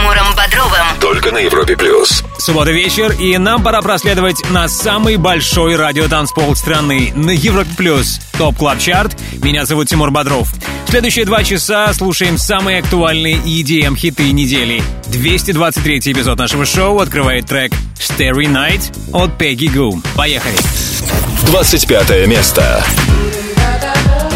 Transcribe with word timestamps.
Тимуром 0.00 0.34
Бодровым. 0.34 0.86
Только 0.98 1.30
на 1.30 1.38
Европе 1.38 1.76
Плюс. 1.76 2.24
Суббота 2.38 2.70
вечер, 2.72 3.12
и 3.12 3.36
нам 3.36 3.62
пора 3.62 3.82
проследовать 3.82 4.48
на 4.48 4.66
самый 4.66 5.16
большой 5.16 5.76
радиотанцпол 5.76 6.56
страны, 6.56 7.12
на 7.14 7.32
Европе 7.32 7.70
Плюс, 7.76 8.18
Top 8.38 8.56
Club 8.56 8.78
Chart. 8.78 9.14
Меня 9.42 9.66
зовут 9.66 9.88
Тимур 9.88 10.10
Бодров. 10.10 10.48
В 10.86 10.90
следующие 10.90 11.26
два 11.26 11.44
часа 11.44 11.92
слушаем 11.92 12.38
самые 12.38 12.78
актуальные 12.78 13.36
EDM 13.36 13.94
хиты 13.94 14.32
недели. 14.32 14.82
223 15.08 15.98
эпизод 15.98 16.38
нашего 16.38 16.64
шоу 16.64 17.00
открывает 17.00 17.44
трек 17.44 17.72
Starry 17.98 18.46
Night 18.46 18.90
от 19.12 19.30
Peggy 19.38 19.70
Goo. 19.70 20.02
Поехали! 20.16 20.56
25 21.46 22.26
место. 22.26 22.82
ТОП 22.86 24.29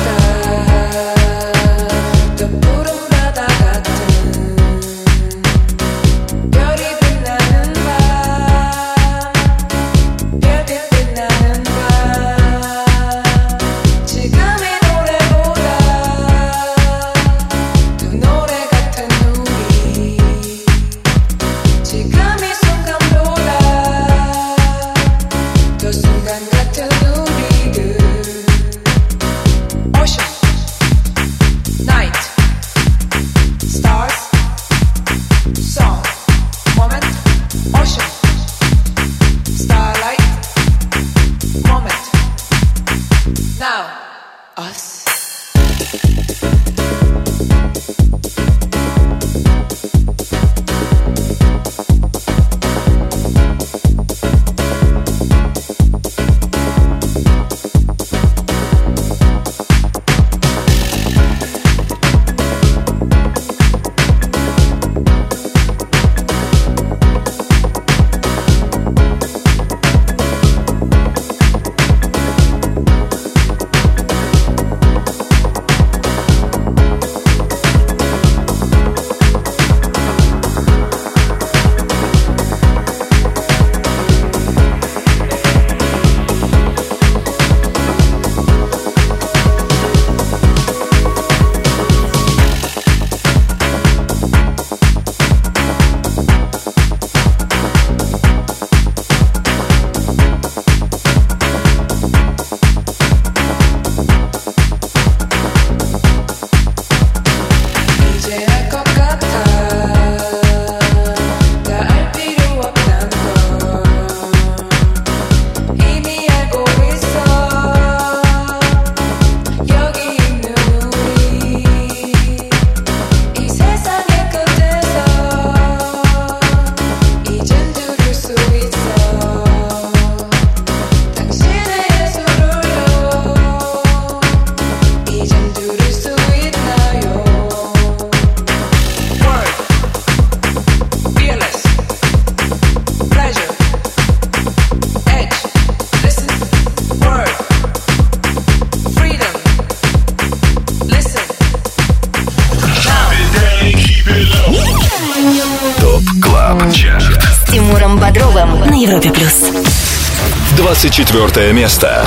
24 160.91 161.53
место. 161.55 162.07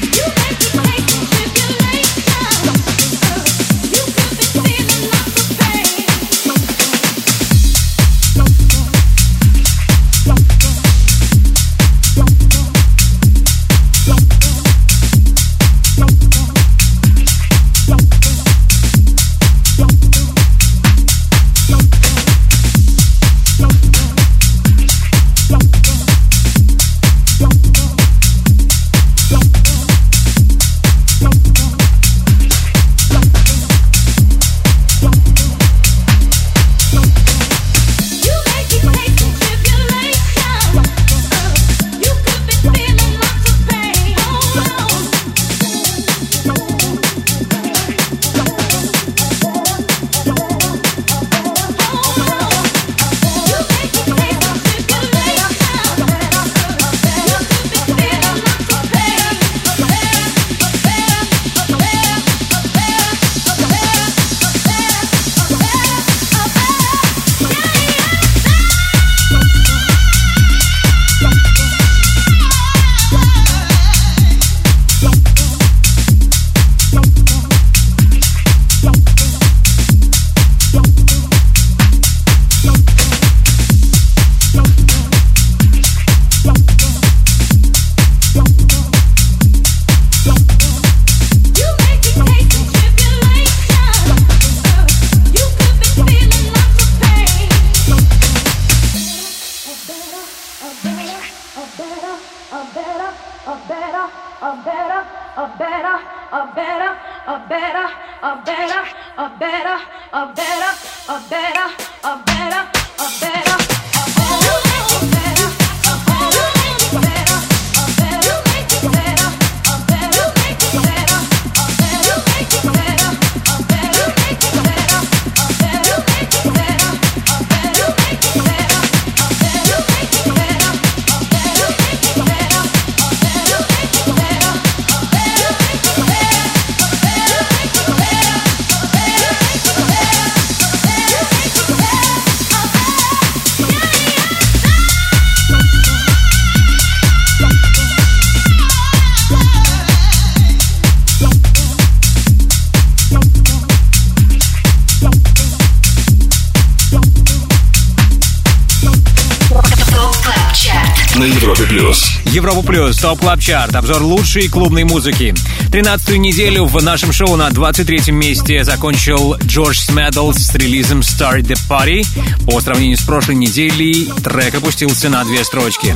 Европу 162.25 162.63
Плюс, 162.63 162.97
Top 162.97 163.19
Club 163.19 163.39
Chart, 163.39 163.75
обзор 163.75 164.01
лучшей 164.01 164.47
клубной 164.47 164.85
музыки. 164.85 165.35
Тринадцатую 165.71 166.19
неделю 166.19 166.65
в 166.65 166.81
нашем 166.81 167.13
шоу 167.13 167.35
на 167.35 167.51
23 167.51 168.11
месте 168.11 168.63
закончил 168.63 169.35
George 169.45 169.77
Smeddles 169.77 170.31
с 170.31 170.55
релизом 170.55 171.01
Start 171.01 171.41
the 171.41 171.57
Party. 171.69 172.05
По 172.45 172.59
сравнению 172.59 172.97
с 172.97 173.01
прошлой 173.01 173.35
неделей, 173.35 174.09
трек 174.23 174.55
опустился 174.55 175.09
на 175.09 175.23
две 175.23 175.43
строчки. 175.43 175.95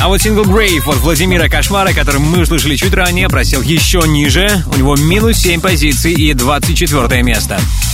А 0.00 0.06
вот 0.06 0.22
сингл 0.22 0.44
Grave 0.44 0.88
от 0.88 0.98
Владимира 0.98 1.48
Кошмара, 1.48 1.92
который 1.92 2.20
мы 2.20 2.42
услышали 2.42 2.76
чуть 2.76 2.94
ранее, 2.94 3.28
просел 3.28 3.62
еще 3.62 4.02
ниже. 4.06 4.64
У 4.72 4.76
него 4.76 4.94
минус 4.94 5.38
7 5.38 5.60
позиций 5.60 6.12
и 6.12 6.34
24 6.34 7.22
место. 7.22 7.58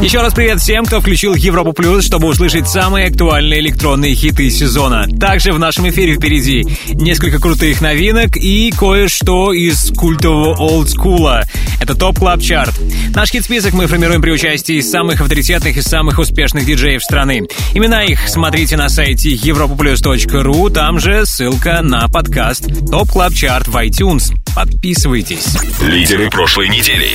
Еще 0.00 0.20
раз 0.20 0.32
привет 0.32 0.60
всем, 0.60 0.84
кто 0.84 1.00
включил 1.00 1.34
Европу 1.34 1.72
Плюс, 1.72 2.04
чтобы 2.04 2.28
услышать 2.28 2.68
самые 2.68 3.08
актуальные 3.08 3.60
электронные 3.60 4.14
хиты 4.14 4.48
сезона. 4.50 5.06
Также 5.20 5.52
в 5.52 5.58
нашем 5.58 5.88
эфире 5.88 6.14
впереди 6.14 6.64
несколько 6.94 7.40
крутых 7.40 7.80
новинок 7.80 8.36
и 8.36 8.70
кое-что 8.70 9.52
из 9.52 9.90
культового 9.96 10.56
олдскула. 10.56 11.44
Это 11.80 11.96
Top 11.96 12.18
Club 12.18 12.40
Chart. 12.40 12.74
Наш 13.14 13.30
хит-список 13.30 13.74
мы 13.74 13.88
формируем 13.88 14.22
при 14.22 14.30
участии 14.30 14.80
самых 14.80 15.20
авторитетных 15.20 15.76
и 15.76 15.82
самых 15.82 16.18
успешных 16.18 16.64
диджеев 16.64 17.02
страны. 17.02 17.42
Имена 17.74 18.04
их 18.04 18.28
смотрите 18.28 18.76
на 18.76 18.88
сайте 18.88 19.34
europaplus.ru, 19.34 20.70
там 20.70 21.00
же 21.00 21.26
ссылка 21.26 21.80
на 21.82 22.08
подкаст 22.08 22.68
Top 22.90 23.10
Club 23.10 23.34
Chart 23.34 23.66
в 23.66 23.76
iTunes. 23.76 24.32
Подписывайтесь. 24.54 25.56
Лидеры 25.80 26.30
прошлой 26.30 26.68
недели. 26.68 27.08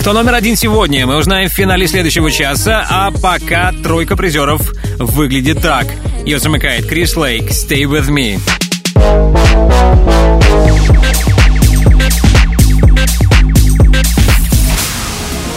Кто 0.00 0.12
номер 0.12 0.34
один 0.34 0.54
сегодня, 0.54 1.04
мы 1.04 1.16
узнаем 1.16 1.48
в 1.48 1.52
финале 1.52 1.88
следующего 1.88 2.05
часа, 2.10 2.86
а 2.88 3.10
пока 3.10 3.72
тройка 3.72 4.16
призеров 4.16 4.72
выглядит 4.98 5.60
так. 5.60 5.86
Ее 6.24 6.38
замыкает 6.38 6.86
Крис 6.86 7.16
Лейк, 7.16 7.50
Stay 7.50 7.82
With 7.82 8.08
Me. 8.08 8.38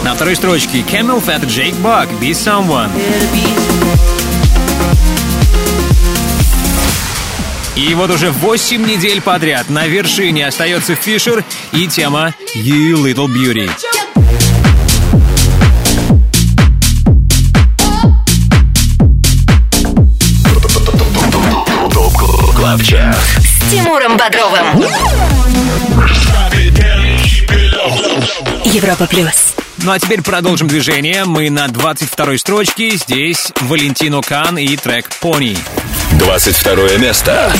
На 0.02 0.14
второй 0.14 0.34
строчке 0.34 0.78
Camel 0.80 1.24
Fat 1.24 1.46
Jake 1.46 1.74
Buck, 1.82 2.08
Be 2.20 2.30
Someone. 2.30 2.90
И 7.76 7.94
вот 7.94 8.10
уже 8.10 8.30
8 8.30 8.86
недель 8.86 9.20
подряд 9.22 9.70
на 9.70 9.86
вершине 9.86 10.48
остается 10.48 10.96
Фишер 10.96 11.44
и 11.72 11.86
тема 11.86 12.34
You 12.56 12.96
Little 12.96 13.28
Beauty. 13.28 13.70
Клабчарт. 22.70 23.16
С 23.40 23.68
Тимуром 23.68 24.16
Бодровым. 24.16 24.80
Европа 28.64 29.08
Плюс. 29.08 29.54
Ну 29.78 29.90
а 29.90 29.98
теперь 29.98 30.22
продолжим 30.22 30.68
движение. 30.68 31.24
Мы 31.24 31.50
на 31.50 31.66
22 31.66 32.38
строчке. 32.38 32.90
Здесь 32.90 33.52
Валентино 33.62 34.20
Кан 34.20 34.56
и 34.56 34.76
трек 34.76 35.08
«Пони». 35.20 35.58
22 36.20 36.98
место. 36.98 37.52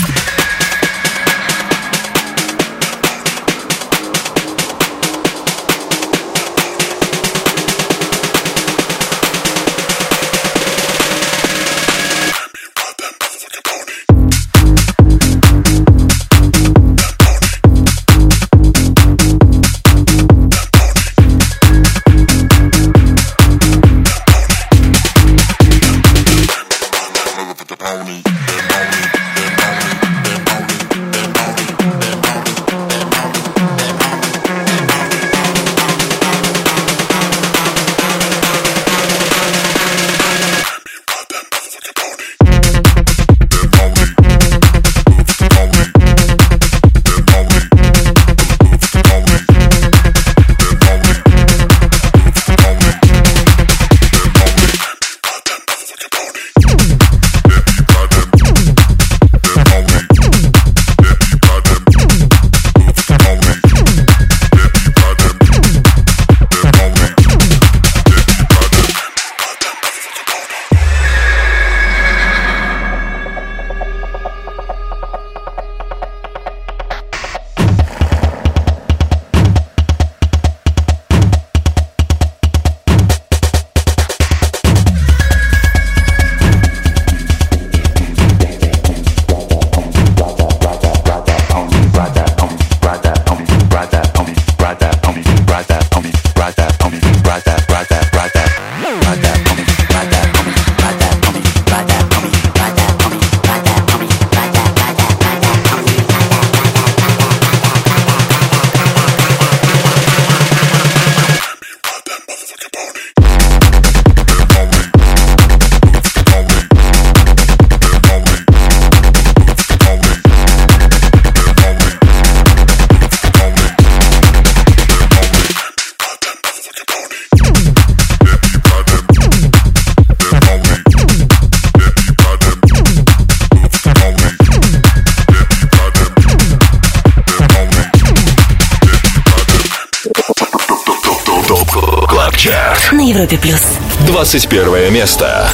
21 144.30 144.92
место. 144.92 145.49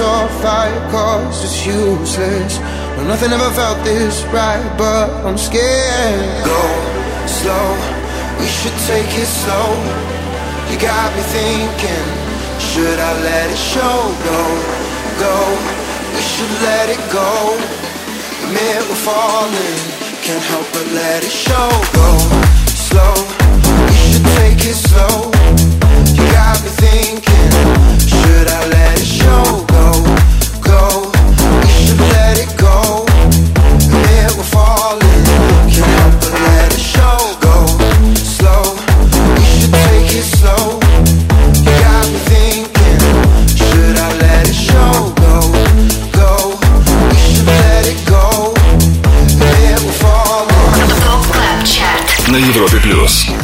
Wanna 0.00 0.28
fuss 0.42 0.92
cause 0.92 1.44
it's 1.44 1.66
useless. 1.66 2.58
No, 2.96 3.04
nothing 3.04 3.32
ever 3.32 3.50
felt 3.50 3.82
this 3.84 4.22
right 4.34 4.62
but 4.76 5.10
I'm 5.26 5.38
scared. 5.38 6.44
Go 6.44 6.62
slow, 7.26 7.68
we 8.38 8.46
should 8.46 8.76
take 8.86 9.10
it 9.18 9.26
slow. 9.26 9.70
You 10.70 10.78
got 10.78 11.08
me 11.16 11.22
thinking, 11.34 12.06
should 12.60 12.98
I 12.98 13.12
let 13.22 13.50
it 13.50 13.58
show? 13.58 13.98
Go, 14.28 14.42
go, 15.18 15.36
we 16.14 16.20
should 16.22 16.54
let 16.62 16.86
it 16.94 17.02
go. 17.10 17.58
Admit 18.44 18.80
we're 18.88 19.02
falling, 19.02 19.78
can't 20.22 20.44
help 20.52 20.66
but 20.72 20.86
let 20.94 21.24
it 21.24 21.34
show. 21.46 21.68
Go 21.98 22.08
slow, 22.88 23.14
we 23.88 23.94
should 24.06 24.26
take 24.38 24.60
it 24.62 24.78
slow. 24.78 25.32
You 26.14 26.24
got 26.32 26.56
me 26.62 26.70
thinking, 26.86 27.47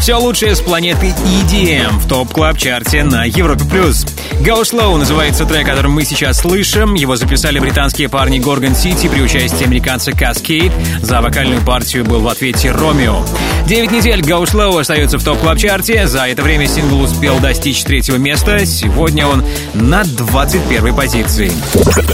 Все 0.05 0.17
лучшее 0.17 0.55
с 0.55 0.61
планеты 0.61 1.15
EDM 1.25 1.99
в 1.99 2.07
Top 2.07 2.31
Club 2.31 2.59
чарте 2.59 3.05
на 3.05 3.25
Европе 3.25 3.65
плюс. 3.65 4.05
Go 4.45 4.61
Slow 4.61 4.99
называется 4.99 5.47
трек, 5.47 5.67
который 5.67 5.87
мы 5.87 6.05
сейчас 6.05 6.41
слышим. 6.41 6.93
Его 6.93 7.17
записали 7.17 7.59
британские 7.59 8.11
парни 8.11 8.41
Gorgon 8.41 8.73
City 8.73 9.09
при 9.09 9.23
участии 9.23 9.65
американца 9.65 10.11
Kaskade. 10.11 10.71
За 11.01 11.23
вокальную 11.23 11.63
партию 11.63 12.05
был 12.05 12.21
в 12.21 12.29
ответе 12.29 12.71
Ромео. 12.71 13.25
Девять 13.67 13.91
недель 13.91 14.21
Go 14.21 14.45
Slow 14.45 14.79
остается 14.79 15.17
в 15.17 15.25
Top 15.25 15.39
Club 15.39 15.57
чарте. 15.57 16.07
За 16.07 16.27
это 16.27 16.43
время 16.43 16.67
сингл 16.67 17.01
успел 17.01 17.39
достичь 17.39 17.85
третьего 17.85 18.17
места. 18.17 18.67
Сегодня 18.67 19.27
он 19.27 19.43
на 19.73 20.05
21 20.05 20.95
позиции. 20.95 21.51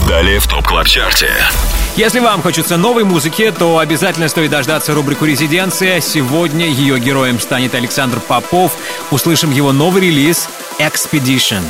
Далее 0.07 0.39
в 0.39 0.47
Top 0.47 0.65
Club 0.65 0.87
Чарте. 0.87 1.31
Если 1.97 2.19
вам 2.19 2.41
хочется 2.41 2.77
новой 2.77 3.03
музыки, 3.03 3.51
то 3.51 3.79
обязательно 3.79 4.29
стоит 4.29 4.51
дождаться 4.51 4.93
рубрику 4.93 5.25
«Резиденция». 5.25 5.99
Сегодня 5.99 6.65
ее 6.65 6.97
героем 6.97 7.41
станет 7.41 7.75
Александр 7.75 8.21
Попов. 8.21 8.77
Услышим 9.11 9.51
его 9.51 9.73
новый 9.73 10.03
релиз 10.03 10.47
«Expedition». 10.79 11.63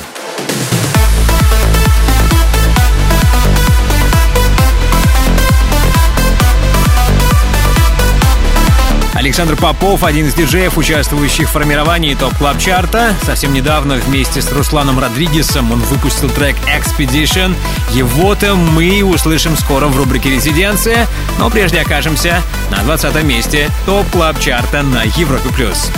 Александр 9.22 9.56
Попов, 9.56 10.04
один 10.04 10.26
из 10.26 10.34
диджеев, 10.34 10.80
участвующих 10.80 11.48
в 11.48 11.52
формировании 11.52 12.16
топ 12.16 12.36
клаб 12.40 12.58
чарта 12.58 13.14
Совсем 13.22 13.54
недавно 13.54 13.98
вместе 13.98 14.42
с 14.42 14.52
Русланом 14.52 14.98
Родригесом 14.98 15.72
он 15.72 15.80
выпустил 15.80 16.28
трек 16.32 16.56
Expedition. 16.66 17.56
Его-то 17.92 18.56
мы 18.56 19.04
услышим 19.04 19.56
скоро 19.58 19.86
в 19.86 19.96
рубрике 19.96 20.32
«Резиденция», 20.32 21.08
но 21.38 21.52
прежде 21.52 21.82
окажемся 21.82 22.42
на 22.72 22.80
20 22.80 23.24
месте 23.24 23.70
Top 23.86 24.10
Club 24.10 24.40
чарта 24.40 24.82
на 24.82 25.04
Европе+. 25.04 25.50
плюс. 25.50 25.92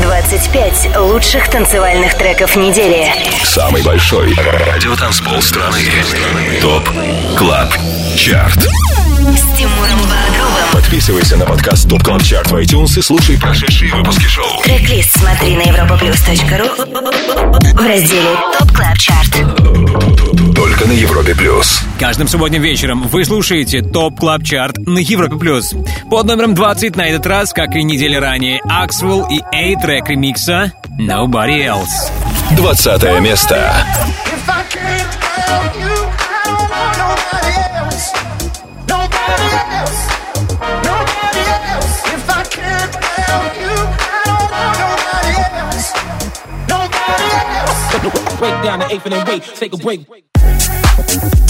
25 0.00 0.96
лучших 0.96 1.50
танцевальных 1.50 2.16
треков 2.16 2.56
недели. 2.56 3.12
Самый 3.44 3.82
большой 3.82 4.34
радиотанцпол 4.34 5.42
страны. 5.42 5.82
Top 6.62 6.88
Club 7.36 7.74
Chart. 8.16 8.66
С 9.36 9.42
Тимуром 9.56 9.98
Бодровым. 10.00 10.68
Подписывайся 10.72 11.36
на 11.36 11.44
подкаст 11.44 11.88
Top 11.88 12.02
Club 12.02 12.22
Chart 12.22 12.50
в 12.50 12.56
iTunes 12.56 12.98
и 12.98 13.02
слушай 13.02 13.38
прошедшие 13.38 13.92
выпуски 13.94 14.24
шоу. 14.24 14.62
Трек-лист 14.62 15.16
смотри 15.18 15.56
на 15.56 15.62
europaplus.ru 15.62 16.68
в 17.74 17.86
разделе 17.86 18.36
Top 18.58 18.72
Club 18.72 18.96
Chart. 18.98 19.30
Только 20.54 20.86
на 20.86 20.92
Европе 20.92 21.34
плюс. 21.34 21.82
Каждым 21.98 22.28
субботним 22.28 22.62
вечером 22.62 23.02
вы 23.08 23.24
слушаете 23.24 23.82
Top 23.82 24.18
Club 24.18 24.42
Chart 24.44 24.78
на 24.78 24.98
Европе+. 24.98 25.36
плюс. 25.36 25.74
Под 26.10 26.26
номером 26.26 26.54
20 26.54 26.96
на 26.96 27.06
этот 27.08 27.26
раз, 27.26 27.52
как 27.52 27.74
и 27.74 27.82
недели 27.82 28.16
ранее, 28.16 28.60
Axwell 28.66 29.26
и 29.30 29.40
A-Trak 29.54 30.08
ремикса 30.08 30.72
«Nobody 30.98 31.66
Else». 31.66 32.10
20 32.56 33.20
место. 33.20 33.84
If 34.24 34.48
I 34.48 34.62
can't 34.70 35.14
have 35.46 35.76
you, 35.76 35.90
I 35.90 35.92
don't 36.46 36.70
want 36.70 36.96
nobody 36.98 37.54
else. 37.76 38.12
break 48.38 48.62
down 48.62 48.78
the 48.78 48.86
eighth 48.92 49.04
and 49.04 49.12
then 49.12 49.26
wait. 49.26 49.42
Take 49.42 49.72
a 49.72 49.76
break. 49.76 51.47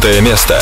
15 0.00 0.20
место. 0.20 0.60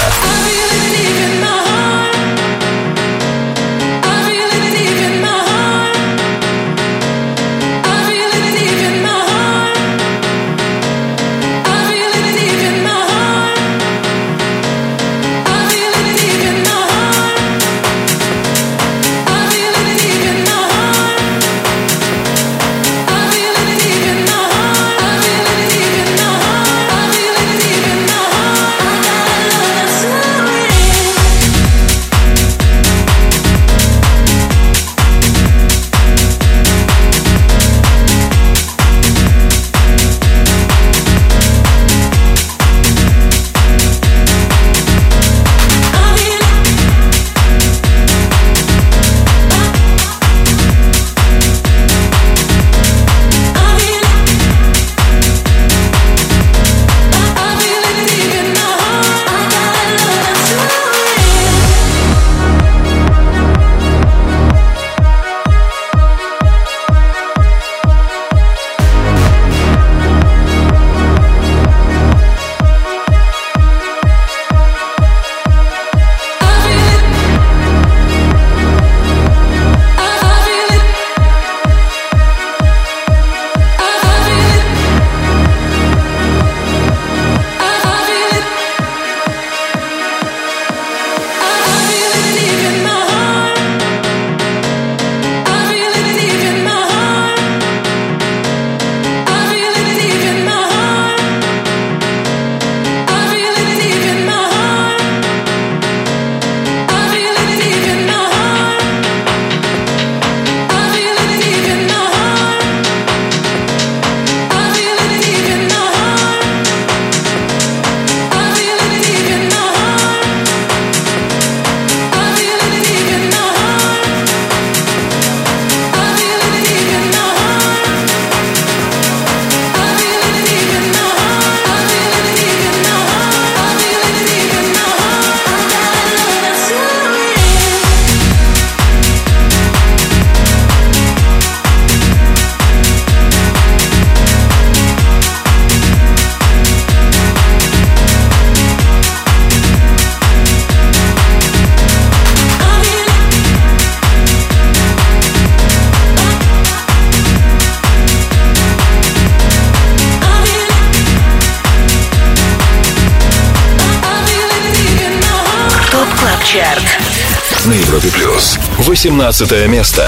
17 169.05 169.69
место. 169.69 170.03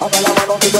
Hasta 0.00 0.22
la 0.22 0.32
mano 0.32 0.58
si 0.62 0.70
tú 0.70 0.78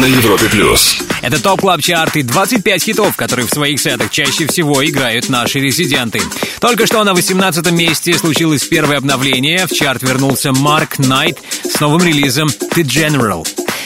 На 0.00 0.04
Европе 0.04 0.48
плюс. 0.48 0.98
Это 1.22 1.42
Top 1.42 1.60
Club 1.60 1.82
Chart 1.82 2.14
и 2.14 2.22
25 2.22 2.82
хитов, 2.84 3.16
которые 3.16 3.48
в 3.48 3.50
своих 3.50 3.80
сетах 3.80 4.12
чаще 4.12 4.46
всего 4.46 4.84
играют 4.86 5.28
наши 5.28 5.58
резиденты. 5.58 6.20
Только 6.60 6.86
что 6.86 7.02
на 7.02 7.14
18 7.14 7.72
месте 7.72 8.14
случилось 8.14 8.62
первое 8.62 8.98
обновление. 8.98 9.66
В 9.66 9.72
чарт 9.72 10.04
вернулся 10.04 10.52
Марк 10.52 10.98
Найт 10.98 11.38
с 11.64 11.80
новым 11.80 12.04
релизом 12.04 12.48
The 12.48 12.84
General. 12.84 13.44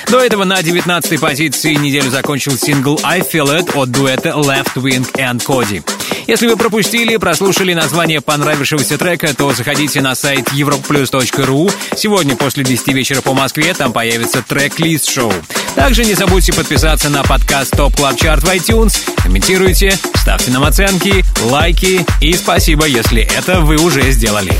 До 0.08 0.20
этого 0.20 0.44
на 0.44 0.62
19 0.62 1.18
позиции 1.18 1.72
неделю 1.72 2.10
закончил 2.10 2.58
сингл 2.58 3.00
I 3.02 3.20
Feel 3.20 3.60
It 3.60 3.74
от 3.74 3.90
дуэта 3.90 4.30
Leftwing 4.30 5.10
and 5.14 5.42
Kody. 5.42 5.82
Если 6.26 6.46
вы 6.46 6.56
пропустили, 6.56 7.16
прослушали 7.16 7.72
название 7.72 8.20
понравившегося 8.20 8.98
трека, 8.98 9.34
то 9.34 9.52
заходите 9.52 10.02
на 10.02 10.14
сайт 10.14 10.48
europaplus.ru. 10.52 11.72
Сегодня 11.96 12.36
после 12.36 12.64
10 12.64 12.88
вечера 12.88 13.22
по 13.22 13.32
Москве 13.32 13.72
там 13.74 13.92
появится 13.92 14.42
трек-лист 14.42 15.10
шоу. 15.10 15.32
Также 15.74 16.04
не 16.04 16.14
забудьте 16.14 16.52
подписаться 16.52 17.08
на 17.08 17.22
подкаст 17.22 17.74
Top 17.74 17.94
Club 17.94 18.16
Chart 18.16 18.40
в 18.40 18.44
iTunes, 18.44 18.94
комментируйте, 19.22 19.92
ставьте 20.14 20.50
нам 20.50 20.64
оценки, 20.64 21.24
лайки 21.44 22.04
и 22.20 22.34
спасибо, 22.34 22.86
если 22.86 23.22
это 23.22 23.60
вы 23.60 23.76
уже 23.76 24.10
сделали. 24.12 24.52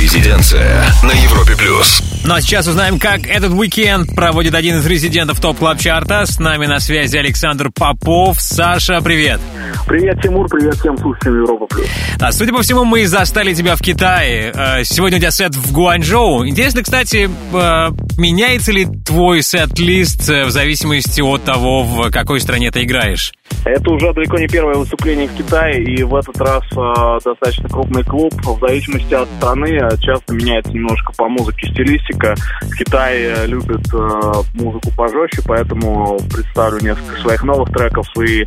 Резиденция 0.00 0.84
на 1.02 1.12
Европе 1.12 1.56
плюс. 1.56 2.02
Ну 2.24 2.34
а 2.34 2.40
сейчас 2.40 2.66
узнаем, 2.68 2.98
как 2.98 3.26
этот 3.26 3.52
уикенд 3.52 4.14
проводит 4.14 4.54
один 4.54 4.78
из 4.78 4.86
резидентов 4.86 5.40
Top 5.40 5.58
Club 5.58 5.78
Чарта. 5.80 6.24
С 6.24 6.38
нами 6.38 6.66
на 6.66 6.78
связи 6.78 7.16
Александр 7.16 7.70
Попов. 7.74 8.40
Саша, 8.40 9.00
привет. 9.00 9.40
Привет, 9.86 10.22
Тимур, 10.22 10.48
привет 10.48 10.76
всем 10.76 10.96
слушателям 10.98 11.42
Европа 11.42 11.66
Плюс. 11.66 11.86
А, 12.20 12.30
судя 12.30 12.52
по 12.52 12.62
всему, 12.62 12.84
мы 12.84 13.06
застали 13.06 13.52
тебя 13.54 13.74
в 13.74 13.80
Китае. 13.80 14.52
Э, 14.54 14.84
Сегодня 14.84 15.18
у 15.18 15.20
тебя 15.20 15.30
сет 15.32 15.56
в 15.56 15.71
Гуанчжоу. 15.72 16.46
Интересно, 16.46 16.82
кстати, 16.82 17.28
э, 17.28 17.90
меняется 18.18 18.72
ли 18.72 18.86
твой 18.86 19.42
сет-лист 19.42 20.28
э, 20.28 20.44
в 20.44 20.50
зависимости 20.50 21.22
от 21.22 21.44
того, 21.44 21.82
в 21.82 22.10
какой 22.10 22.40
стране 22.40 22.70
ты 22.70 22.84
играешь? 22.84 23.32
Это 23.64 23.90
уже 23.90 24.12
далеко 24.12 24.38
не 24.38 24.48
первое 24.48 24.74
выступление 24.74 25.28
в 25.28 25.34
Китае, 25.34 25.82
и 25.82 26.02
в 26.02 26.14
этот 26.14 26.36
раз 26.38 26.62
э, 26.72 27.18
достаточно 27.24 27.68
крупный 27.68 28.02
клуб. 28.02 28.34
В 28.44 28.60
зависимости 28.60 29.14
от 29.14 29.28
страны 29.38 29.68
э, 29.68 29.96
часто 30.00 30.34
меняется 30.34 30.72
немножко 30.72 31.12
по 31.16 31.28
музыке 31.28 31.68
стилистика. 31.68 32.34
В 32.62 32.76
Китае 32.76 33.46
любят 33.46 33.86
э, 33.94 34.32
музыку 34.54 34.90
пожестче, 34.96 35.42
поэтому 35.46 36.18
представлю 36.32 36.80
несколько 36.82 37.20
своих 37.22 37.42
новых 37.44 37.70
треков 37.70 38.06
и 38.18 38.42
э, 38.42 38.46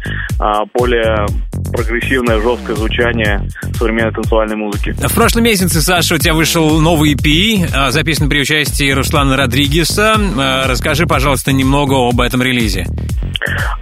более 0.73 1.25
прогрессивное, 1.71 2.41
жесткое 2.41 2.75
звучание 2.75 3.49
современной 3.75 4.13
танцевальной 4.13 4.57
музыки. 4.57 4.91
В 4.91 5.15
прошлом 5.15 5.43
месяце, 5.43 5.81
Саша, 5.81 6.15
у 6.15 6.17
тебя 6.17 6.33
вышел 6.33 6.81
новый 6.81 7.14
EP, 7.15 7.65
э, 7.65 7.91
записан 7.91 8.29
при 8.29 8.41
участии 8.41 8.91
Руслана 8.91 9.37
Родригеса. 9.37 10.15
Э, 10.17 10.67
Расскажи, 10.67 11.05
пожалуйста, 11.05 11.51
немного 11.51 11.95
об 12.07 12.21
этом 12.21 12.41
релизе. 12.41 12.85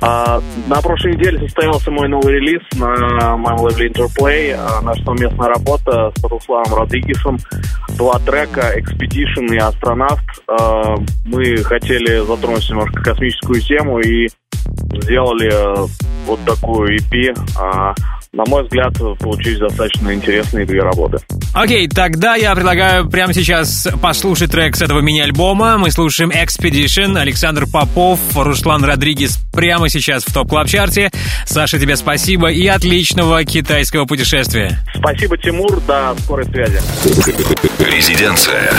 А, 0.01 0.41
на 0.67 0.81
прошлой 0.81 1.15
неделе 1.15 1.39
состоялся 1.39 1.91
мой 1.91 2.07
новый 2.09 2.33
релиз 2.33 2.61
на 2.73 3.37
моем 3.37 3.59
лейбле 3.59 3.89
Interplay. 3.89 4.53
А, 4.57 4.81
наша 4.81 5.03
совместная 5.03 5.49
работа 5.49 6.11
с 6.15 6.23
Русланом 6.23 6.73
Родригесом. 6.73 7.37
Два 7.97 8.19
трека 8.19 8.73
Expedition 8.77 9.53
и 9.53 9.57
Астронавт. 9.57 10.23
А, 10.47 10.95
мы 11.25 11.57
хотели 11.57 12.25
затронуть 12.25 12.69
немножко 12.69 13.01
космическую 13.01 13.61
тему 13.61 13.99
и 13.99 14.27
сделали 15.01 15.51
вот 16.25 16.39
такую 16.45 16.97
EP. 16.97 17.35
А, 17.57 17.93
на 18.33 18.43
мой 18.47 18.63
взгляд, 18.63 18.93
получились 19.19 19.59
достаточно 19.59 20.11
интересные 20.11 20.65
две 20.65 20.81
работы. 20.81 21.19
Окей, 21.53 21.87
тогда 21.87 22.35
я 22.35 22.55
предлагаю 22.55 23.07
прямо 23.07 23.31
сейчас 23.31 23.87
послушать 24.01 24.51
трек 24.51 24.75
с 24.75 24.81
этого 24.81 25.01
мини-альбома. 25.01 25.77
Мы 25.77 25.91
слушаем 25.91 26.31
Expedition, 26.31 27.17
Александр 27.17 27.67
Попов, 27.71 28.19
Руслан 28.35 28.83
Родригес 28.83 29.37
прямо 29.53 29.87
сейчас 29.87 30.23
в 30.23 30.33
топ 30.33 30.49
клаб 30.49 30.67
чарте 30.67 31.11
Саша, 31.45 31.79
тебе 31.79 31.95
спасибо 31.95 32.51
и 32.51 32.65
отличного 32.65 33.43
китайского 33.45 34.05
путешествия. 34.05 34.79
Спасибо, 34.95 35.37
Тимур. 35.37 35.79
До 35.81 36.15
скорой 36.19 36.45
связи. 36.45 36.79
Резиденция. 37.79 38.71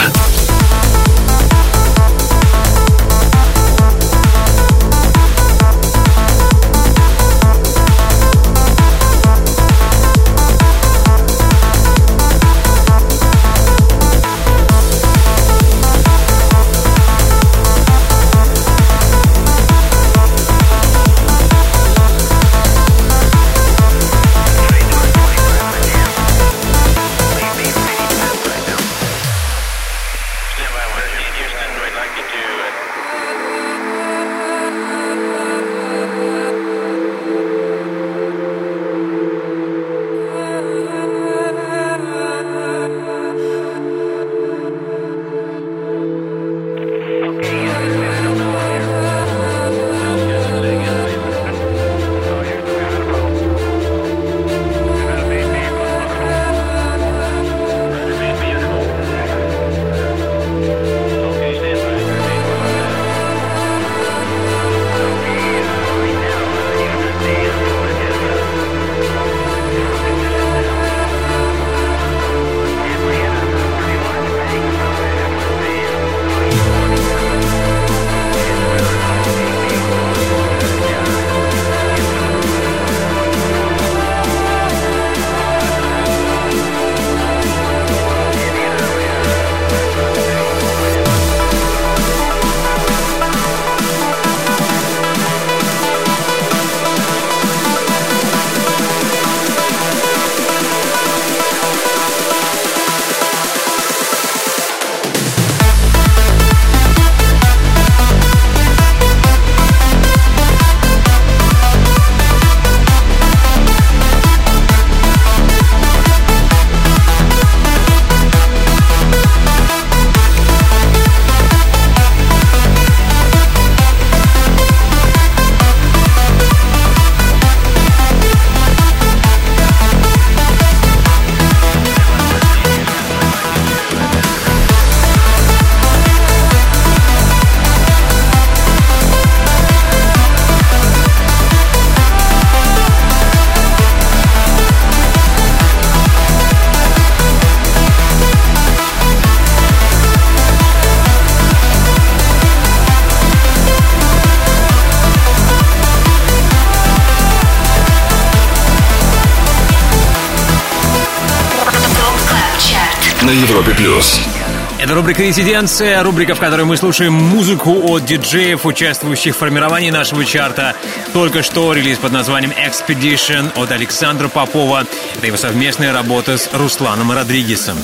Рубрика 165.15 165.23
«Резиденция», 165.23 166.03
рубрика, 166.03 166.35
в 166.35 166.41
которой 166.41 166.65
мы 166.65 166.77
слушаем 166.77 167.13
музыку 167.13 167.93
от 167.93 168.05
диджеев, 168.05 168.67
участвующих 168.67 169.35
в 169.35 169.39
формировании 169.39 169.91
нашего 169.91 170.25
чарта. 170.25 170.75
Только 171.13 171.43
что 171.43 171.73
релиз 171.73 171.99
под 171.99 172.13
названием 172.13 172.53
«Expedition» 172.53 173.53
от 173.55 173.71
Александра 173.71 174.29
Попова. 174.29 174.87
Это 175.17 175.27
его 175.27 175.37
совместная 175.37 175.93
работа 175.93 176.37
с 176.37 176.51
Русланом 176.53 177.13
Родригесом. 177.13 177.79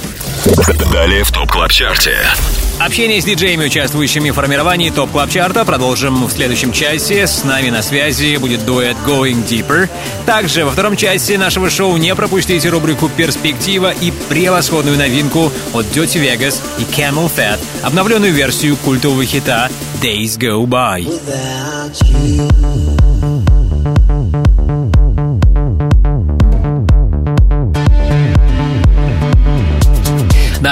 Далее 0.93 1.23
в 1.23 1.31
Top 1.31 1.51
Club 1.53 1.71
Чарте. 1.71 2.19
Общение 2.81 3.21
с 3.21 3.27
диджеями, 3.27 3.67
участвующими 3.67 4.31
в 4.31 4.35
формировании 4.35 4.89
Top 4.89 5.11
Club 5.11 5.29
Чарта, 5.29 5.67
продолжим 5.67 6.25
в 6.25 6.33
следующем 6.33 6.73
часе. 6.73 7.27
С 7.27 7.45
нами 7.45 7.69
на 7.69 7.83
связи 7.83 8.39
будет 8.39 8.65
дуэт 8.65 8.97
Going 9.07 9.47
Deeper. 9.47 9.91
Также 10.25 10.65
во 10.65 10.71
втором 10.71 10.97
часе 10.97 11.37
нашего 11.37 11.69
шоу 11.69 11.99
не 11.99 12.15
пропустите 12.15 12.71
рубрику 12.71 13.11
«Перспектива» 13.11 13.93
и 13.93 14.11
превосходную 14.31 14.97
новинку 14.97 15.53
от 15.75 15.85
Dirty 15.95 16.25
Vegas 16.25 16.63
и 16.79 16.83
CamelPhat, 16.85 17.59
обновленную 17.83 18.33
версию 18.33 18.79
культового 18.79 19.27
хита 19.27 19.69
Days 20.03 20.39
Go 20.39 20.65
By. 20.65 21.07
Да, 21.27 21.91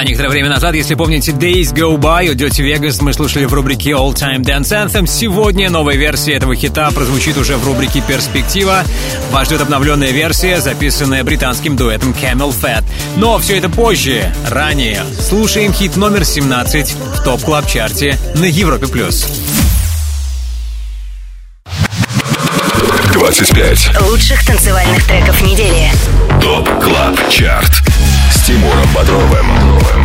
некоторое 0.08 0.30
время 0.30 0.48
назад, 0.48 0.74
если 0.74 0.94
помните, 0.94 1.32
Days 1.32 1.74
Go 1.74 1.98
By 1.98 2.30
от 2.30 2.36
Dirty 2.36 2.64
Vegas 2.64 3.02
мы 3.02 3.12
слушали 3.12 3.44
в 3.44 3.52
рубрике 3.52 3.90
All 3.90 4.14
Time 4.14 4.38
Dance 4.38 4.70
Anthem. 4.70 5.06
Сегодня 5.06 5.68
новая 5.68 5.96
версия 5.96 6.32
этого 6.32 6.56
хита 6.56 6.90
прозвучит 6.92 7.36
уже 7.36 7.58
в 7.58 7.66
рубрике 7.66 8.00
Перспектива. 8.00 8.84
Вас 9.30 9.48
ждет 9.48 9.60
обновленная 9.60 10.10
версия, 10.10 10.60
записанная 10.60 11.24
британским 11.24 11.76
дуэтом 11.76 12.12
Camel 12.12 12.54
Fat. 12.58 12.84
Но 13.16 13.38
все 13.38 13.58
это 13.58 13.68
позже, 13.68 14.32
ранее. 14.48 15.02
Слушаем 15.20 15.74
хит 15.74 15.96
номер 15.96 16.24
17 16.24 16.94
в 17.16 17.22
топ 17.22 17.42
клаб 17.42 17.66
чарте 17.66 18.18
на 18.34 18.46
Европе+. 18.46 18.86
плюс. 18.86 19.26
25. 23.12 24.00
Лучших 24.08 24.46
танцевальных 24.46 25.06
треков 25.06 25.42
недели. 25.42 25.90
Top 26.40 26.66
Club 26.82 27.28
Chart. 27.28 27.82
Тимуром 28.48 28.88
Бодровым. 28.94 29.46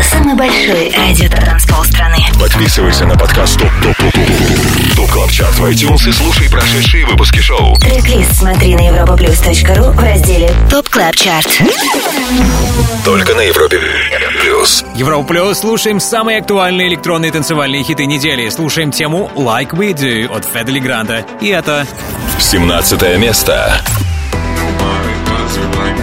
Самый 0.03 0.35
большой 0.35 0.93
радиотанцпол 0.93 1.81
страны. 1.85 2.17
Подписывайся 2.37 3.05
на 3.05 3.15
подкаст 3.15 3.57
Top 3.57 3.71
Top 3.81 3.95
Top 3.95 4.11
Top 4.11 4.95
Top 4.97 5.09
Club 5.11 5.31
Chart 5.31 5.57
в 5.57 5.63
iTunes 5.63 6.09
и 6.09 6.11
слушай 6.11 6.49
прошедшие 6.49 7.05
выпуски 7.05 7.39
шоу. 7.39 7.77
Трек-лист 7.77 8.35
смотри 8.35 8.75
на 8.75 8.81
europaplus.ru 8.81 9.91
в 9.91 10.03
разделе 10.03 10.51
Top 10.69 10.89
Club 10.89 11.15
Chart. 11.15 11.47
Только 13.05 13.33
на 13.33 13.41
Европе 13.43 13.79
Плюс. 14.41 14.83
Европа 14.93 15.25
Плюс. 15.25 15.59
Слушаем 15.59 16.01
самые 16.01 16.39
актуальные 16.39 16.89
электронные 16.89 17.31
танцевальные 17.31 17.83
хиты 17.83 18.05
недели. 18.05 18.49
Слушаем 18.49 18.91
тему 18.91 19.31
Like 19.37 19.69
We 19.69 19.93
Do 19.93 20.35
от 20.35 20.43
Fedde 20.43 20.69
Le 20.69 20.79
Grand 20.79 21.12
а. 21.12 21.25
И 21.39 21.47
это 21.47 21.87
17 22.39 23.17
место. 23.19 23.81
Nobody 25.55 26.02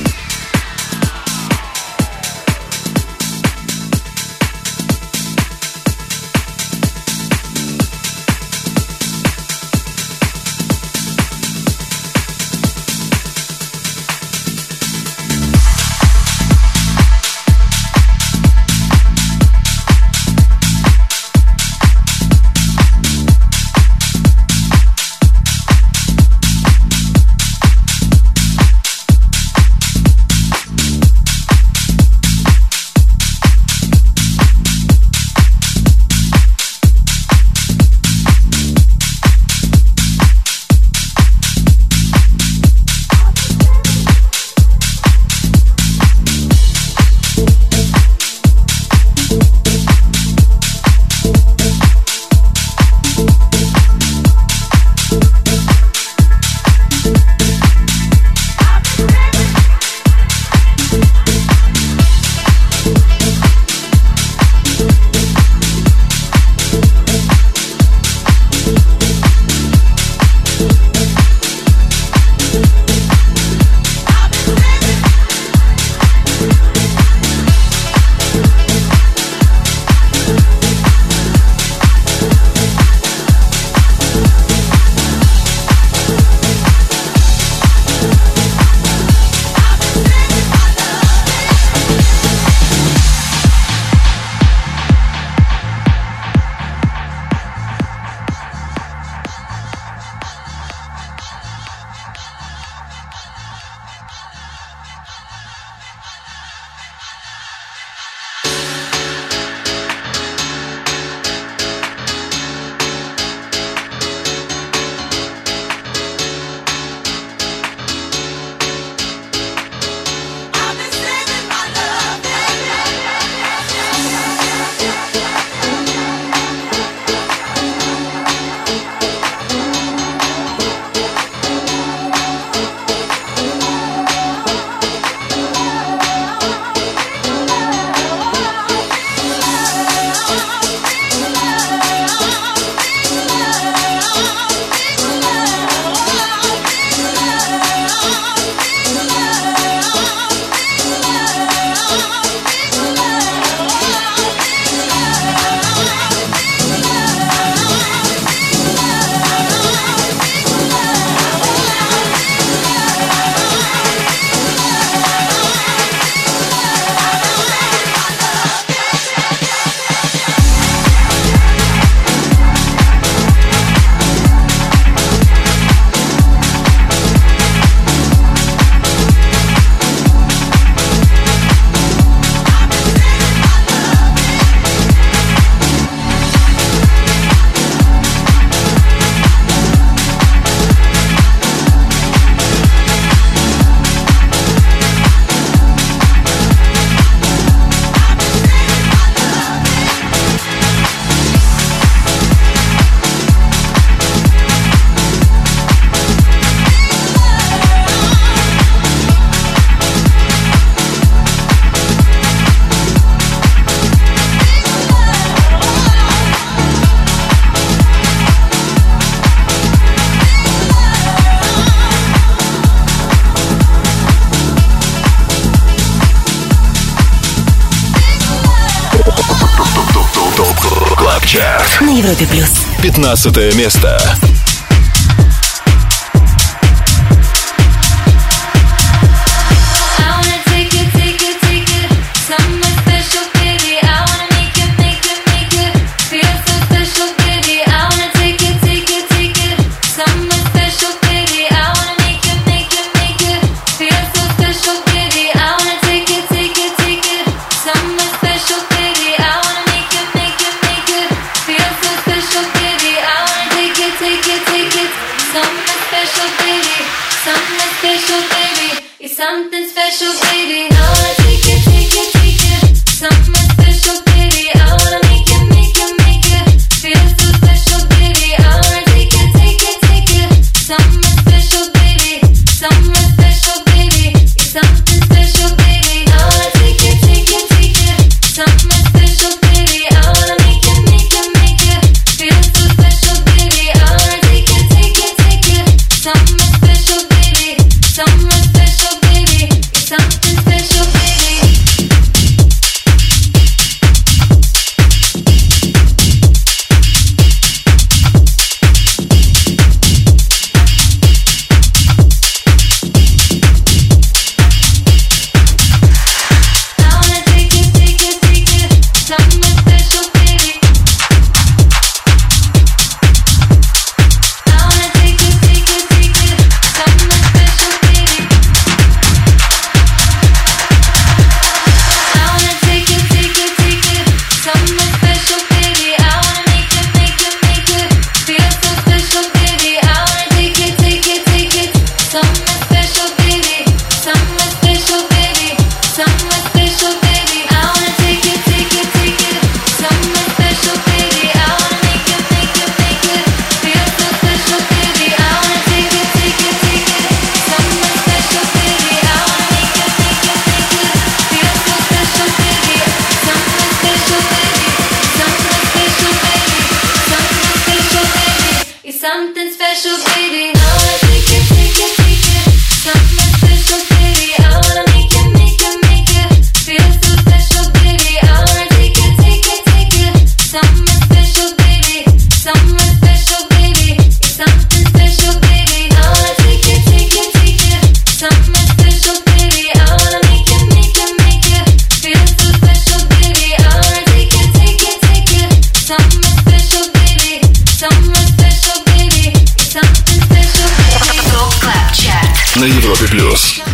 16 233.01 233.55
место. 233.55 233.97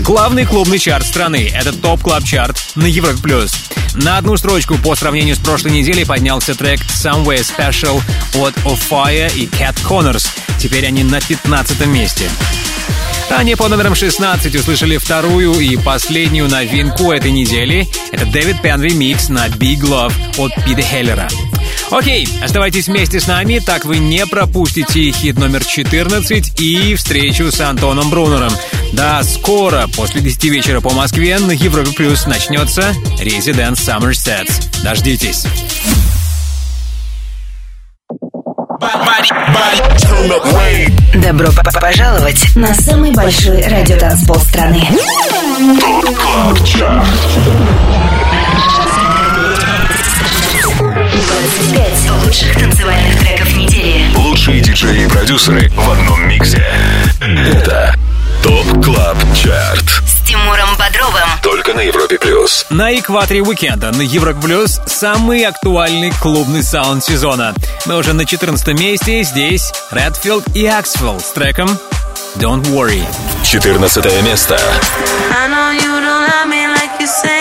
Главный 0.08 0.46
клубный 0.46 0.80
чарт 0.80 1.06
страны– 1.06 1.52
это 1.54 1.74
Top 1.74 2.02
Club 2.02 2.24
Chart 2.24 2.56
на 2.76 2.86
Европе 2.86 3.22
плюс. 3.22 3.52
На 3.94 4.18
одну 4.18 4.38
строчку 4.38 4.78
по 4.78 4.96
сравнению 4.96 5.36
с 5.36 5.40
прошлой 5.40 5.72
неделей 5.72 6.06
поднялся 6.06 6.56
трек 6.56 6.80
«Somewhere 6.80 7.46
Special» 7.46 8.02
от 8.36 8.56
Offaiah 8.60 9.30
и 9.36 9.48
Cat 9.48 9.76
Connors. 9.84 10.26
Теперь 10.60 10.88
они 10.88 11.04
на 11.04 11.20
15 11.20 11.86
месте. 11.88 12.30
Ранее 13.30 13.58
по 13.58 13.68
номерам 13.68 13.96
16 13.96 14.56
услышали 14.56 14.96
вторую 14.96 15.60
и 15.60 15.76
последнюю 15.76 16.48
новинку 16.48 17.12
этой 17.12 17.32
недели. 17.32 17.86
Это 18.14 18.26
Дэвид 18.28 18.62
Пенн 18.62 18.94
ремикс 18.94 19.28
на 19.28 19.48
Big 19.48 19.82
Love 19.82 20.14
от 20.38 20.56
Пита 20.64 20.84
Хеллера. 20.84 21.28
Окей, 21.92 22.28
оставайтесь 22.42 22.88
вместе 22.88 23.20
с 23.20 23.28
нами, 23.28 23.60
так 23.60 23.84
вы 23.84 23.98
не 23.98 24.26
пропустите 24.26 25.12
хит 25.12 25.38
номер 25.38 25.66
14 25.66 26.60
и 26.62 26.96
встречу 26.96 27.52
с 27.52 27.60
Антоном 27.60 28.10
Брунером. 28.10 28.54
Да, 28.94 29.24
скоро, 29.24 29.88
после 29.96 30.22
10 30.22 30.44
вечера 30.46 30.82
по 30.82 30.92
Москве, 30.92 31.38
на 31.40 31.52
Европе 31.52 31.92
Плюс 31.92 32.26
начнется 32.26 32.94
Resident 33.20 33.74
Summer 33.74 34.12
Sets. 34.12 34.84
Дождитесь. 34.84 35.46
Добро 41.16 41.50
пожаловать 41.82 42.56
на 42.56 42.74
самый 42.74 43.12
большой 43.12 43.62
радиотанцпол 43.62 44.40
страны. 44.40 44.82
Пять 51.74 52.12
лучших 52.24 52.54
танцевальных 52.54 53.20
треков 53.20 53.56
недели. 53.56 54.16
Лучшие 54.16 54.62
диджеи 54.62 55.06
и 55.06 55.08
продюсеры 55.08 55.70
в 55.70 55.92
одном 55.92 56.28
миксе. 56.28 56.64
Это 57.20 57.96
Top 58.48 58.82
Club 58.82 59.18
Chart 59.36 59.90
С 60.06 60.26
Тимуром 60.26 60.70
Бодровым 60.80 61.28
Только 61.44 61.74
на 61.74 61.82
Европе 61.82 62.18
Плюс 62.18 62.66
На 62.70 62.98
экваторе 62.98 63.42
уикенда 63.42 63.92
на 63.92 64.02
Европе 64.02 64.40
Плюс 64.42 64.80
самый 64.86 65.44
актуальный 65.44 66.14
клубный 66.22 66.64
саунд 66.64 67.04
сезона. 67.04 67.54
мы 67.88 67.98
уже 67.98 68.14
на 68.14 68.24
14 68.24 68.68
месте 68.80 69.22
здесь 69.24 69.74
Redfield 69.92 70.46
и 70.56 70.66
Axwell 70.66 71.20
с 71.22 71.32
треком 71.32 71.68
Don't 72.38 72.64
Worry. 72.68 73.04
14 73.44 74.24
место. 74.24 74.56
I 74.56 75.48
know 75.50 75.72
you 75.74 76.00
don't 76.00 76.28
love 76.30 76.48
me 76.48 76.68
like 76.68 77.02
you 77.02 77.08
say. 77.08 77.37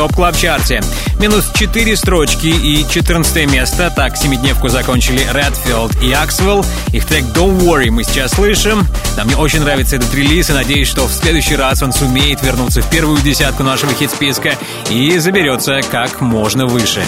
Top 0.00 0.14
Club 0.14 0.34
Chart 0.34 0.67
е. 0.67 0.80
Минус 1.18 1.50
4 1.54 1.94
строчки 1.94 2.46
и 2.46 2.88
14 2.88 3.46
место. 3.52 3.92
Так 3.94 4.16
семидневку 4.16 4.70
закончили 4.70 5.20
Redfield 5.30 6.02
и 6.02 6.12
Axwell. 6.12 6.64
Их 6.92 7.04
трек 7.04 7.24
Don't 7.34 7.60
Worry 7.60 7.90
мы 7.90 8.02
сейчас 8.04 8.30
слышим. 8.30 8.86
Да, 9.14 9.24
мне 9.24 9.36
очень 9.36 9.60
нравится 9.60 9.96
этот 9.96 10.14
релиз 10.14 10.48
и 10.48 10.54
надеюсь, 10.54 10.88
что 10.88 11.06
в 11.06 11.12
следующий 11.12 11.54
раз 11.54 11.82
он 11.82 11.92
сумеет 11.92 12.42
вернуться 12.42 12.80
в 12.80 12.88
первую 12.88 13.20
десятку 13.20 13.62
нашего 13.62 13.92
хит-списка 13.92 14.56
и 14.88 15.18
заберется 15.18 15.82
как 15.90 16.22
можно 16.22 16.64
выше. 16.64 17.04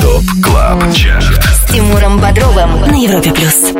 Top 0.00 0.24
Club 0.40 0.94
Chart 0.94 1.44
С 1.44 1.72
Тимуром 1.72 2.20
Бодровым 2.20 2.82
на 2.82 2.94
Европе 2.94 3.32
плюс. 3.32 3.72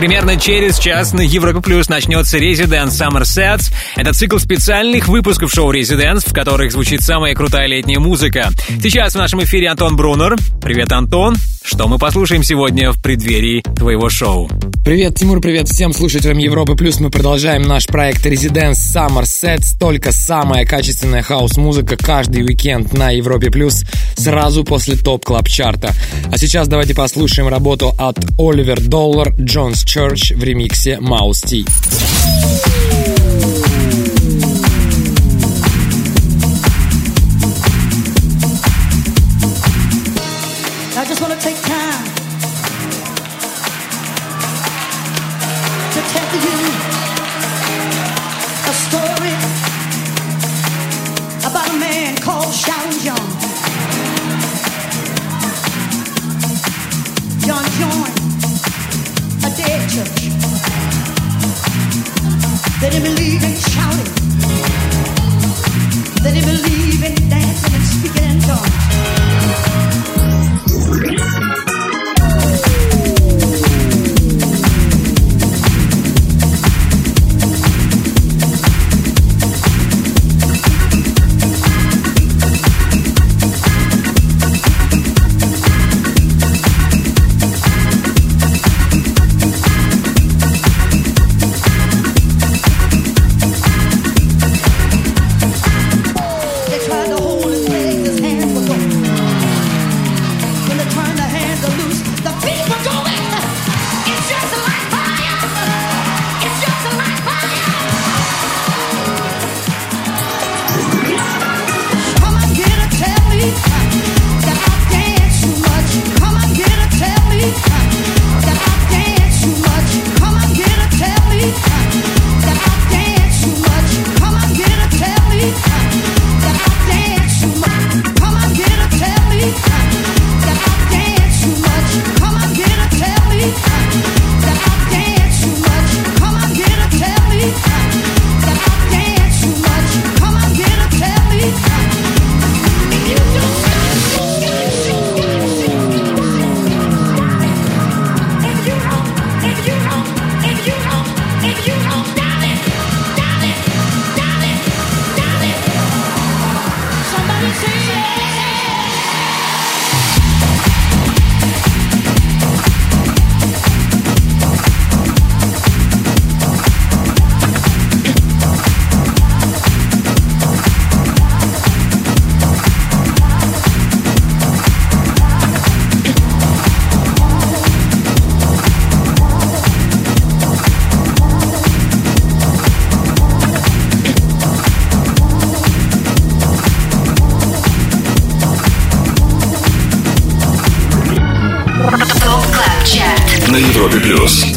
Примерно 0.00 0.38
через 0.38 0.78
час 0.78 1.12
на 1.12 1.20
Европе 1.20 1.60
Плюс 1.60 1.90
начнется 1.90 2.38
Residence 2.38 2.88
Summer 2.88 3.20
Sets. 3.20 3.70
Это 3.96 4.14
цикл 4.14 4.38
специальных 4.38 5.08
выпусков 5.08 5.52
шоу 5.52 5.74
Residence, 5.74 6.26
в 6.26 6.32
которых 6.32 6.72
звучит 6.72 7.02
самая 7.02 7.34
крутая 7.34 7.66
летняя 7.66 7.98
музыка. 7.98 8.48
Сейчас 8.82 9.12
в 9.12 9.18
нашем 9.18 9.44
эфире 9.44 9.68
Антон 9.68 9.96
Брунер. 9.96 10.38
Привет, 10.62 10.90
Антон. 10.92 11.36
Что 11.62 11.86
мы 11.86 11.98
послушаем 11.98 12.42
сегодня 12.42 12.92
в 12.92 13.02
преддверии 13.02 13.62
твоего 13.76 14.08
шоу? 14.08 14.48
Привет, 14.82 15.16
Тимур, 15.16 15.42
привет 15.42 15.68
всем 15.68 15.92
слушателям 15.92 16.38
Европы 16.38 16.74
Плюс. 16.74 16.98
Мы 17.00 17.10
продолжаем 17.10 17.62
наш 17.62 17.86
проект 17.86 18.24
Residence 18.24 18.78
Summer 18.94 19.24
Sets. 19.24 19.78
Только 19.78 20.10
самая 20.10 20.64
качественная 20.64 21.22
хаус-музыка 21.22 21.98
каждый 21.98 22.42
уикенд 22.44 22.94
на 22.94 23.10
Европе 23.10 23.50
Плюс 23.50 23.84
сразу 24.16 24.64
после 24.64 24.96
Top 24.96 25.26
Club 25.26 25.48
Chart 25.48 25.85
а 25.85 25.92
А 26.32 26.38
сейчас 26.38 26.68
давайте 26.68 26.94
послушаем 26.94 27.48
работу 27.48 27.92
от 27.98 28.16
Оливер 28.38 28.80
Доллар 28.80 29.34
Джонс 29.34 29.84
Church 29.84 30.36
в 30.36 30.44
ремиксе 30.44 30.98
Mouse 31.00 31.44
T. 31.44 31.64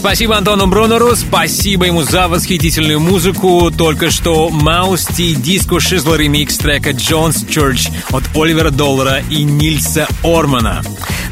Спасибо 0.04 0.36
Антону 0.36 0.68
Брунеру, 0.68 1.16
спасибо 1.16 1.86
ему 1.86 2.02
за 2.02 2.28
восхитительную 2.28 3.00
музыку. 3.00 3.72
Только 3.72 4.12
что 4.12 4.50
Маус 4.50 5.06
Ти 5.06 5.34
Диско 5.34 5.80
Шизл 5.80 6.16
ремикс 6.16 6.58
трека 6.58 6.92
Джонс 6.92 7.46
Church 7.46 7.90
от 8.12 8.24
Оливера 8.36 8.70
Доллара 8.70 9.24
и 9.30 9.44
Нильса 9.44 10.06
Ормана. 10.22 10.82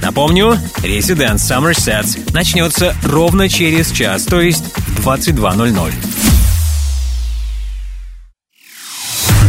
Напомню, 0.02 0.58
Resident 0.84 1.36
Summer 1.36 1.74
Sets 1.74 2.32
начнется 2.32 2.96
ровно 3.04 3.50
через 3.50 3.92
час, 3.92 4.24
то 4.24 4.40
есть 4.40 4.64
в 4.64 5.06
22.00. 5.06 5.92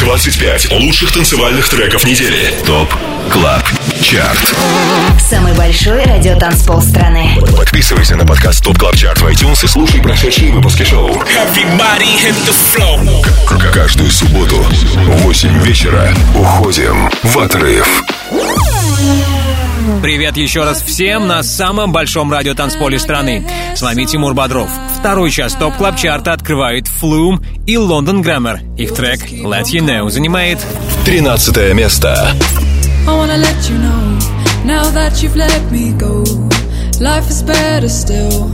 25 0.01 0.73
лучших 0.73 1.13
танцевальных 1.13 1.69
треков 1.69 2.05
недели. 2.05 2.53
ТОП 2.67 2.93
КЛАБ 3.31 3.63
ЧАРТ 4.03 4.55
Самый 5.31 5.55
большой 5.55 6.02
радиотанцпол 6.23 6.81
страны. 6.81 7.37
Подписывайся 7.57 8.15
на 8.15 8.25
подкаст 8.25 8.63
Top 8.63 8.79
Club 8.79 8.95
Chart 8.95 9.19
в 9.23 9.27
iTunes 9.27 9.65
и 9.65 9.67
слушай 9.67 10.01
прошедшие 10.01 10.53
выпуски 10.53 10.85
шоу. 10.85 11.11
Каждую 13.73 14.09
субботу 14.09 14.55
в 14.55 15.23
8 15.23 15.59
вечера 15.65 16.15
уходим 16.37 17.11
в 17.25 17.39
отрыв. 17.39 18.05
Привет 20.01 20.37
еще 20.37 20.63
раз 20.63 20.81
всем 20.81 21.27
на 21.27 21.43
самом 21.43 21.91
большом 21.91 22.33
радиотанцполе 22.33 23.01
страны. 23.01 23.45
С 23.75 23.83
вами 23.83 24.05
Тимур 24.05 24.33
Бодров. 24.33 24.71
Второй 25.01 25.33
час 25.33 25.55
Top 25.55 25.77
Club 25.77 25.97
Chart 25.97 26.28
а 26.28 26.35
открывают 26.35 26.87
Flume 26.87 27.45
и 27.67 27.75
London 27.75 28.23
Grammar. 28.23 28.61
Их 28.77 28.95
трек 28.95 29.25
Let 29.29 29.65
You 29.73 29.81
Know 29.81 30.09
занимает 30.09 30.65
13 31.05 31.75
место. 31.75 32.33
I 33.09 33.11
wanna 33.11 33.37
let 33.37 33.69
you 33.69 33.77
know 33.77 34.32
now 34.65 34.89
that 34.91 35.23
you've 35.23 35.37
let 35.37 35.71
me 35.71 35.93
go. 35.93 36.25
Life 37.01 37.29
is 37.31 37.43
better 37.43 37.89
still, 37.89 38.53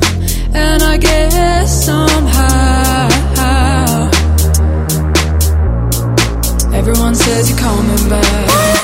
and 0.55 0.83
I 0.83 0.97
guess 0.97 1.85
somehow 1.85 3.09
everyone 6.73 7.15
says 7.15 7.51
you're 7.51 7.59
coming 7.59 8.09
back. 8.09 8.78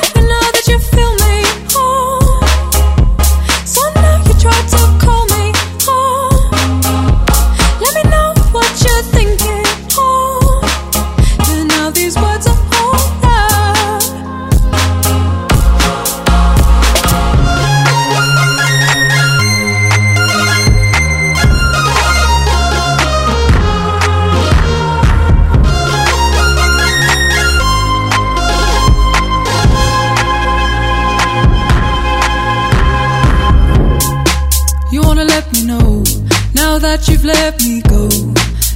let 37.25 37.61
me 37.63 37.81
go. 37.83 38.09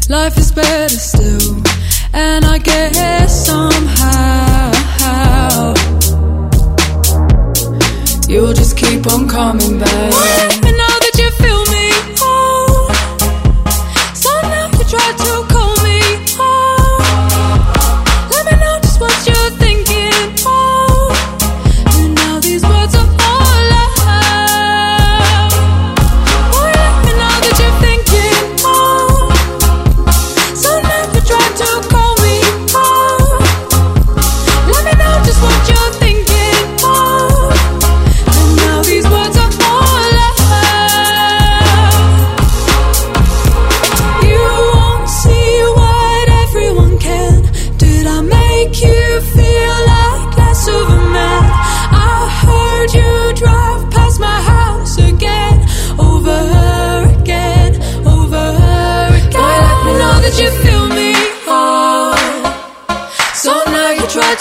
Life 0.09 0.39
is 0.39 0.51
better 0.53 0.89
still, 0.89 1.63
and 2.15 2.45
I 2.45 2.59
guess 2.59 3.47
somehow 3.47 4.73
you'll 8.27 8.55
just 8.55 8.77
keep 8.77 9.07
on 9.07 9.29
coming 9.29 9.79
back. 9.79 10.48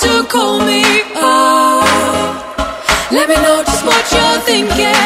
to 0.08 0.24
call 0.28 0.60
me 0.60 0.84
up. 1.16 1.84
Let 3.12 3.28
me 3.30 3.36
know 3.36 3.64
just 3.64 3.84
what 3.86 4.04
you're 4.14 4.40
thinking. 4.50 4.97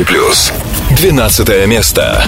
Европе 0.00 0.04
плюс. 0.04 0.52
12 0.96 1.66
место. 1.66 2.24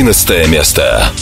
11 0.00 0.48
место. 0.48 1.12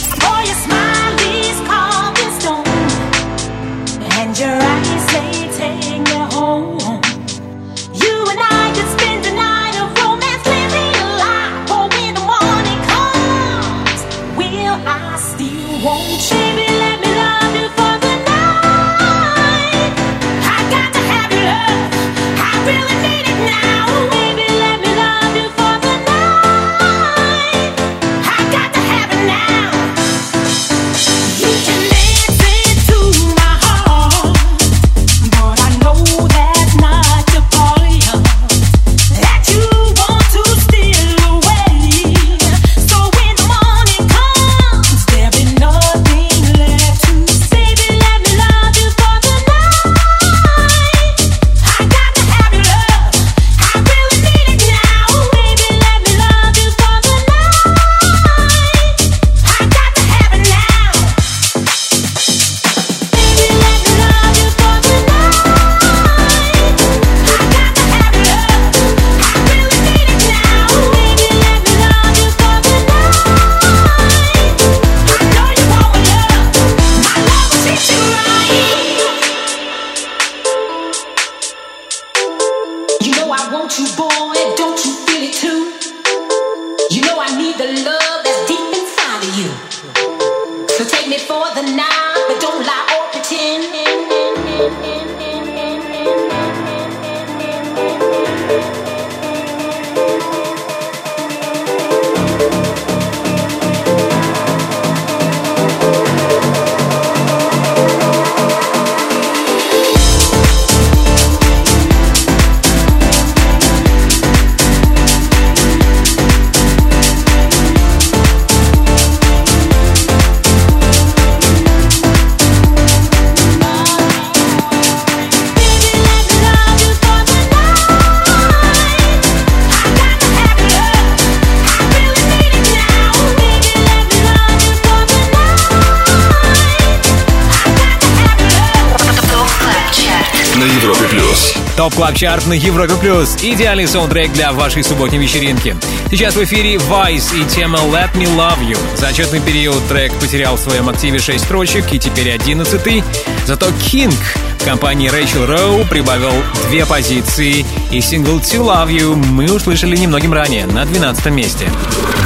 Chart 142.19 142.47
на 142.47 142.53
Европе 142.53 142.95
плюс. 142.95 143.37
Идеальный 143.41 143.87
саундтрек 143.87 144.33
для 144.33 144.51
вашей 144.51 144.83
субботней 144.83 145.19
вечеринки. 145.19 145.73
Сейчас 146.11 146.35
в 146.35 146.43
эфире 146.43 146.75
Vice 146.75 147.33
и 147.33 147.45
тема 147.45 147.79
Let 147.79 148.11
Me 148.13 148.25
Love 148.35 148.59
You. 148.59 148.77
За 148.97 149.07
отчетный 149.07 149.39
период 149.39 149.87
трек 149.87 150.11
потерял 150.15 150.57
в 150.57 150.59
своем 150.59 150.89
активе 150.89 151.19
6 151.19 151.45
строчек 151.45 151.93
и 151.93 151.97
теперь 151.97 152.29
11 152.31 152.85
-й. 152.85 153.01
Зато 153.45 153.67
KiNK 153.67 154.13
в 154.59 154.65
компании 154.65 155.07
Рэйчел 155.07 155.45
Роу 155.45 155.85
прибавил 155.85 156.33
две 156.67 156.85
позиции 156.85 157.65
и 157.89 158.01
сингл 158.01 158.39
To 158.39 158.65
Love 158.65 158.89
You 158.89 159.15
мы 159.15 159.49
услышали 159.49 159.95
немногим 159.95 160.33
ранее, 160.33 160.65
на 160.65 160.83
12 160.83 161.27
месте. 161.27 161.71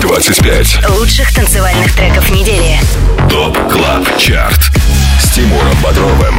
25 0.02 0.90
лучших 0.90 1.32
танцевальных 1.36 1.96
треков 1.96 2.28
недели. 2.32 2.80
Top 3.30 3.56
Club 3.72 4.18
Chart. 4.18 4.73
Тимуром 5.34 5.76
Бодровым. 5.82 6.36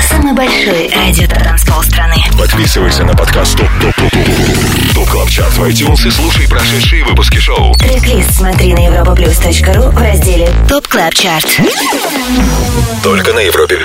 Самый 0.00 0.32
большой 0.32 0.88
радиотанцпол 0.94 1.82
страны. 1.82 2.14
Подписывайся 2.38 3.02
на 3.02 3.12
подкаст 3.12 3.58
Top 3.58 3.66
Top 3.80 3.96
Top 3.96 4.10
Top 4.12 4.94
Top 4.94 5.08
Club 5.08 5.28
Chart 5.28 5.52
в 5.54 5.64
iTunes 5.64 6.06
и 6.06 6.10
слушай 6.12 6.48
прошедшие 6.48 7.04
выпуски 7.04 7.38
шоу. 7.38 7.74
трек 7.74 8.24
смотри 8.30 8.74
на 8.74 8.86
europaplus.ru 8.86 9.90
в 9.90 9.98
разделе 10.00 10.48
Top 10.68 10.86
Club 10.86 11.14
Chart. 11.14 11.60
Только 13.02 13.32
на 13.32 13.40
Европе 13.40 13.76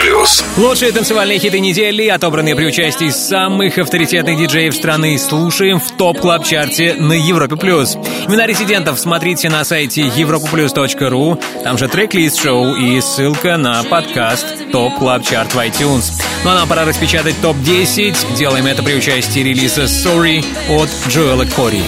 Плюс. 0.00 0.44
Лучшие 0.56 0.92
танцевальные 0.92 1.38
хиты 1.38 1.60
недели, 1.60 2.08
отобранные 2.08 2.56
при 2.56 2.66
участии 2.66 3.10
самых 3.10 3.76
авторитетных 3.78 4.38
диджеев 4.38 4.74
страны, 4.74 5.18
слушаем 5.18 5.78
в 5.78 5.90
Top 5.96 6.20
Club 6.20 6.44
Chart 6.44 6.86
е 6.86 6.94
на 6.94 7.12
Европе 7.12 7.56
Плюс. 7.56 7.96
Имена 8.26 8.46
резидентов 8.46 8.98
смотрите 8.98 9.50
на 9.50 9.62
сайте 9.64 10.02
europaplus.ru. 10.02 11.42
Там 11.64 11.76
же 11.76 11.88
трек-лист 11.88 12.40
шоу 12.40 12.74
и 12.76 13.00
ссылка 13.00 13.56
на 13.56 13.82
подкаст 13.90 14.46
«Top 14.70 14.96
Club 14.98 15.22
Chart 15.24 15.52
в 15.52 15.58
iTunes». 15.58 16.12
Ну 16.44 16.50
а 16.50 16.54
нам 16.54 16.68
пора 16.68 16.84
распечатать 16.84 17.34
топ-10. 17.42 18.36
Делаем 18.36 18.66
это 18.66 18.82
при 18.84 18.94
участии 18.94 19.40
релиза 19.40 19.82
«Sorry» 19.82 20.44
от 20.68 20.88
Джоэла 21.08 21.44
Кори. 21.44 21.82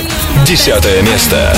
Десятое 0.45 1.01
место. 1.03 1.57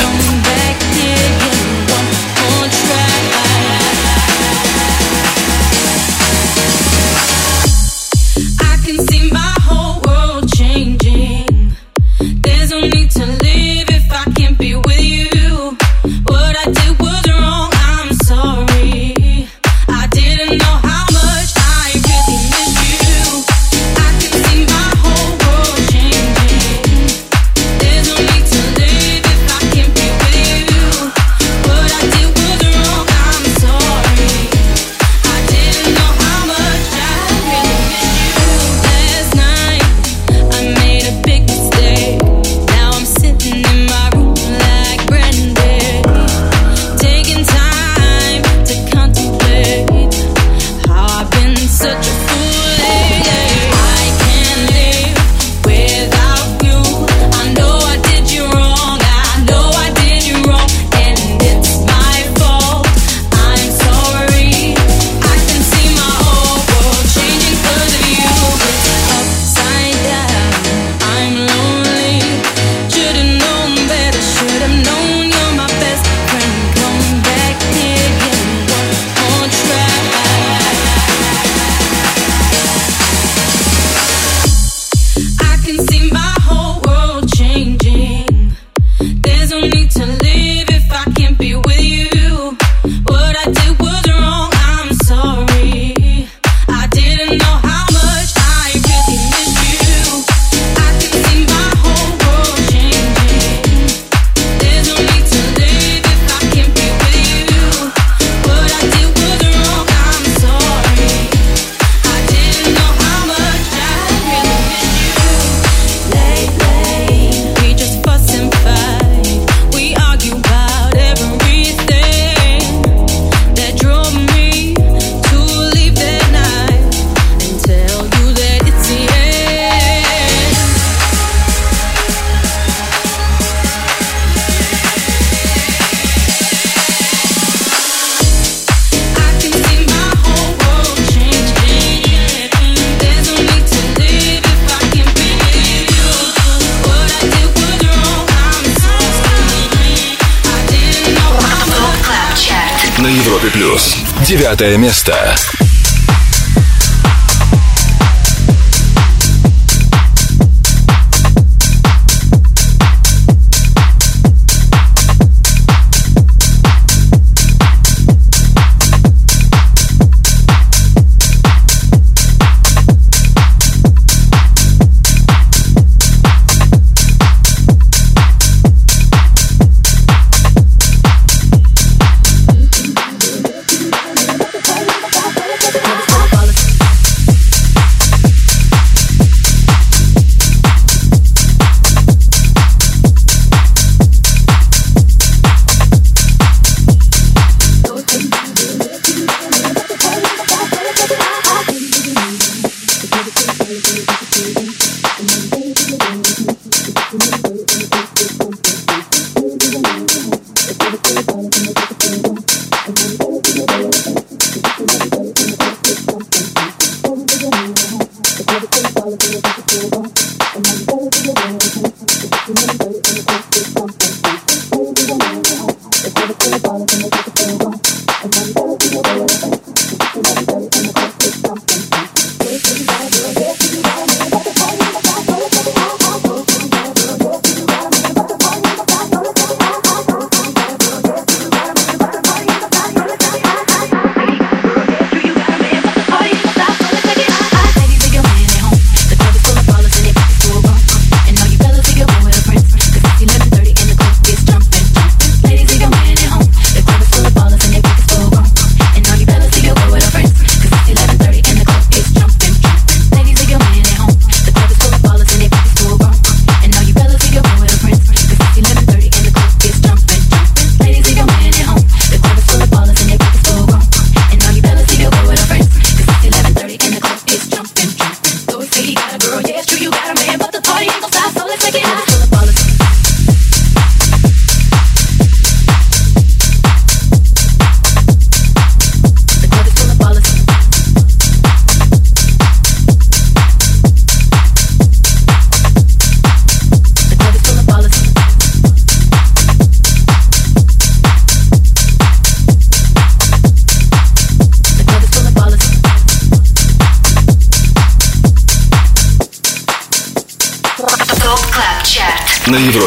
Пятое 154.55 154.77
место. 154.77 155.35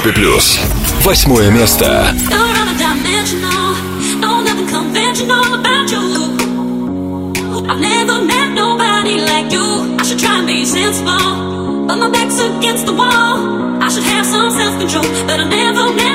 Европе 0.06 0.12
плюс. 0.12 0.60
Восьмое 1.02 1.50
место. 1.50 2.14
You're 2.30 2.38
undimensional, 2.38 3.74
no 4.20 4.40
nothing 4.40 4.68
conventional 4.68 5.54
about 5.54 5.90
you. 5.90 6.36
I've 7.68 7.80
never 7.80 8.22
met 8.22 8.52
nobody 8.54 9.18
like 9.20 9.50
you. 9.52 9.96
I 9.98 10.04
should 10.04 10.20
try 10.20 10.38
and 10.38 10.46
be 10.46 10.64
sensible, 10.64 11.86
but 11.88 11.96
my 11.96 12.08
back's 12.10 12.38
against 12.38 12.86
the 12.86 12.92
wall. 12.92 13.82
I 13.82 13.88
should 13.88 14.04
have 14.04 14.24
some 14.24 14.50
self-control, 14.52 15.04
but 15.26 15.40
I 15.40 15.48
never 15.48 15.92
met 15.94 16.05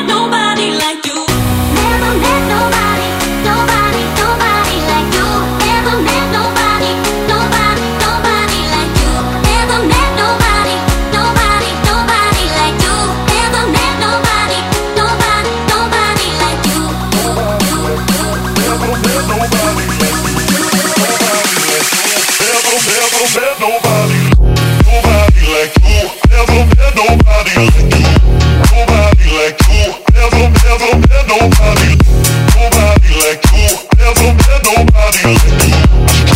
nobody 35.12 35.48
like 35.50 35.66
you. 35.66 35.74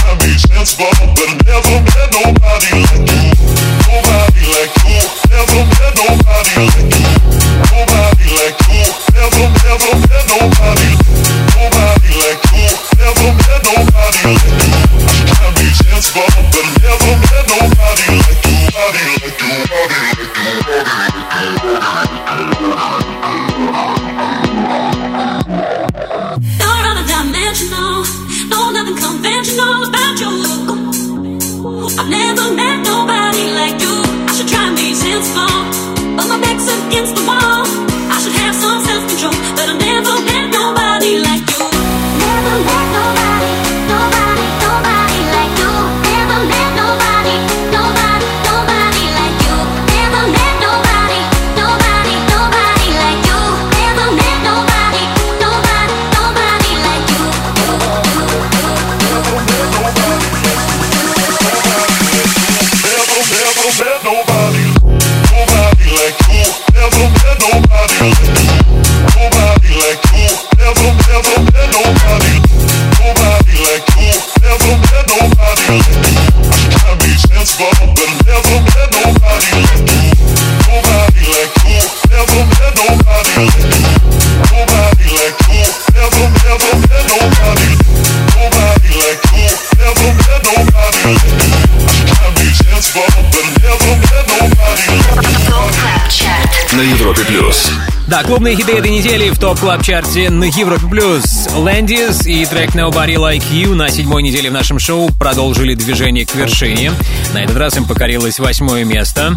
I 0.04 0.16
made 0.20 0.40
sense 0.40 0.76
but 0.76 0.92
I 1.00 1.06
never 1.46 1.80
met 1.80 2.12
nobody 2.12 2.70
like 2.72 3.40
you. 3.40 3.45
Да, 98.08 98.22
клубные 98.22 98.54
хиты 98.54 98.72
этой 98.72 98.90
недели 98.90 99.30
в 99.30 99.38
топ 99.38 99.58
клаб 99.58 99.82
чарте 99.82 100.30
на 100.30 100.44
Европе 100.44 100.86
плюс. 100.88 101.24
Landis 101.56 102.28
и 102.28 102.46
трек 102.46 102.74
Nobody 102.74 103.16
Like 103.16 103.42
You 103.50 103.74
на 103.74 103.88
седьмой 103.88 104.22
неделе 104.22 104.48
в 104.48 104.52
нашем 104.52 104.78
шоу 104.78 105.10
продолжили 105.18 105.74
движение 105.74 106.24
к 106.24 106.34
вершине. 106.34 106.92
На 107.34 107.42
этот 107.42 107.56
раз 107.56 107.76
им 107.76 107.84
покорилось 107.84 108.38
восьмое 108.38 108.84
место. 108.84 109.36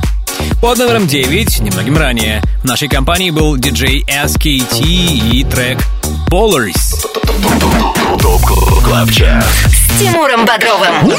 Под 0.62 0.78
номером 0.78 1.08
9, 1.08 1.60
немногим 1.62 1.98
ранее, 1.98 2.44
в 2.62 2.66
нашей 2.66 2.88
компании 2.88 3.32
был 3.32 3.58
диджей 3.58 4.06
SKT 4.08 4.82
и 4.84 5.44
трек 5.46 5.80
ЧАРТ. 9.12 9.46
С 9.66 10.00
Тимуром 10.00 10.46
Бодровым. 10.46 11.12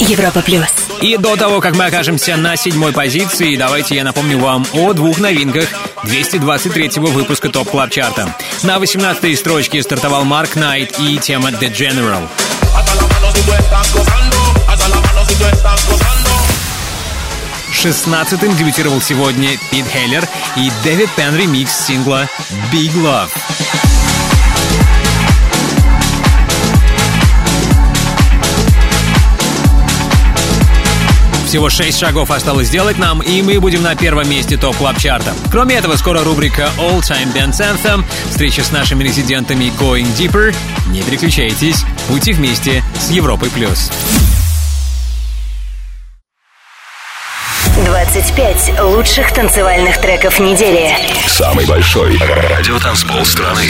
Европа 0.00 0.40
плюс. 0.40 0.85
И 1.00 1.16
до 1.16 1.36
того, 1.36 1.60
как 1.60 1.76
мы 1.76 1.86
окажемся 1.86 2.36
на 2.36 2.56
седьмой 2.56 2.92
позиции, 2.92 3.56
давайте 3.56 3.94
я 3.94 4.04
напомню 4.04 4.38
вам 4.38 4.66
о 4.72 4.92
двух 4.92 5.18
новинках 5.18 5.68
223-го 6.04 7.06
выпуска 7.08 7.48
Top 7.48 7.70
Club 7.70 7.90
Chart 7.90 8.21
а. 8.21 8.34
На 8.62 8.76
18-й 8.76 9.36
строчке 9.36 9.82
стартовал 9.82 10.24
Марк 10.24 10.56
Найт 10.56 10.98
и 10.98 11.18
тема 11.18 11.50
The 11.50 11.70
General. 11.72 12.26
16-м 17.72 18.56
дебютировал 18.56 19.00
сегодня 19.00 19.50
Пит 19.70 19.86
Хеллер 19.86 20.26
и 20.56 20.72
Дэвид 20.82 21.10
Пенн 21.14 21.36
ремикс 21.36 21.86
сингла 21.86 22.28
Big 22.72 22.92
Love. 22.94 23.30
Всего 31.46 31.70
6 31.70 31.96
шагов 31.96 32.32
осталось 32.32 32.66
сделать 32.66 32.98
нам, 32.98 33.22
и 33.22 33.40
мы 33.40 33.60
будем 33.60 33.82
на 33.82 33.94
первом 33.94 34.28
месте 34.28 34.56
топ 34.56 34.76
клаб 34.76 34.98
чарта 34.98 35.32
Кроме 35.50 35.76
этого, 35.76 35.94
скоро 35.94 36.24
рубрика 36.24 36.70
All 36.76 37.00
Time 37.00 37.32
Dance 37.32 37.60
Anthem, 37.60 38.04
встреча 38.28 38.64
с 38.64 38.72
нашими 38.72 39.04
резидентами 39.04 39.72
Going 39.78 40.12
Deeper. 40.16 40.54
Не 40.88 41.02
переключайтесь, 41.02 41.84
будьте 42.08 42.32
вместе 42.32 42.82
с 42.98 43.10
Европой+. 43.10 43.48
плюс. 43.50 43.92
25 47.84 48.80
лучших 48.80 49.32
танцевальных 49.32 50.00
треков 50.00 50.40
недели. 50.40 50.96
Самый 51.28 51.64
большой 51.66 52.18
радиотанцпол 52.18 53.24
страны. 53.24 53.66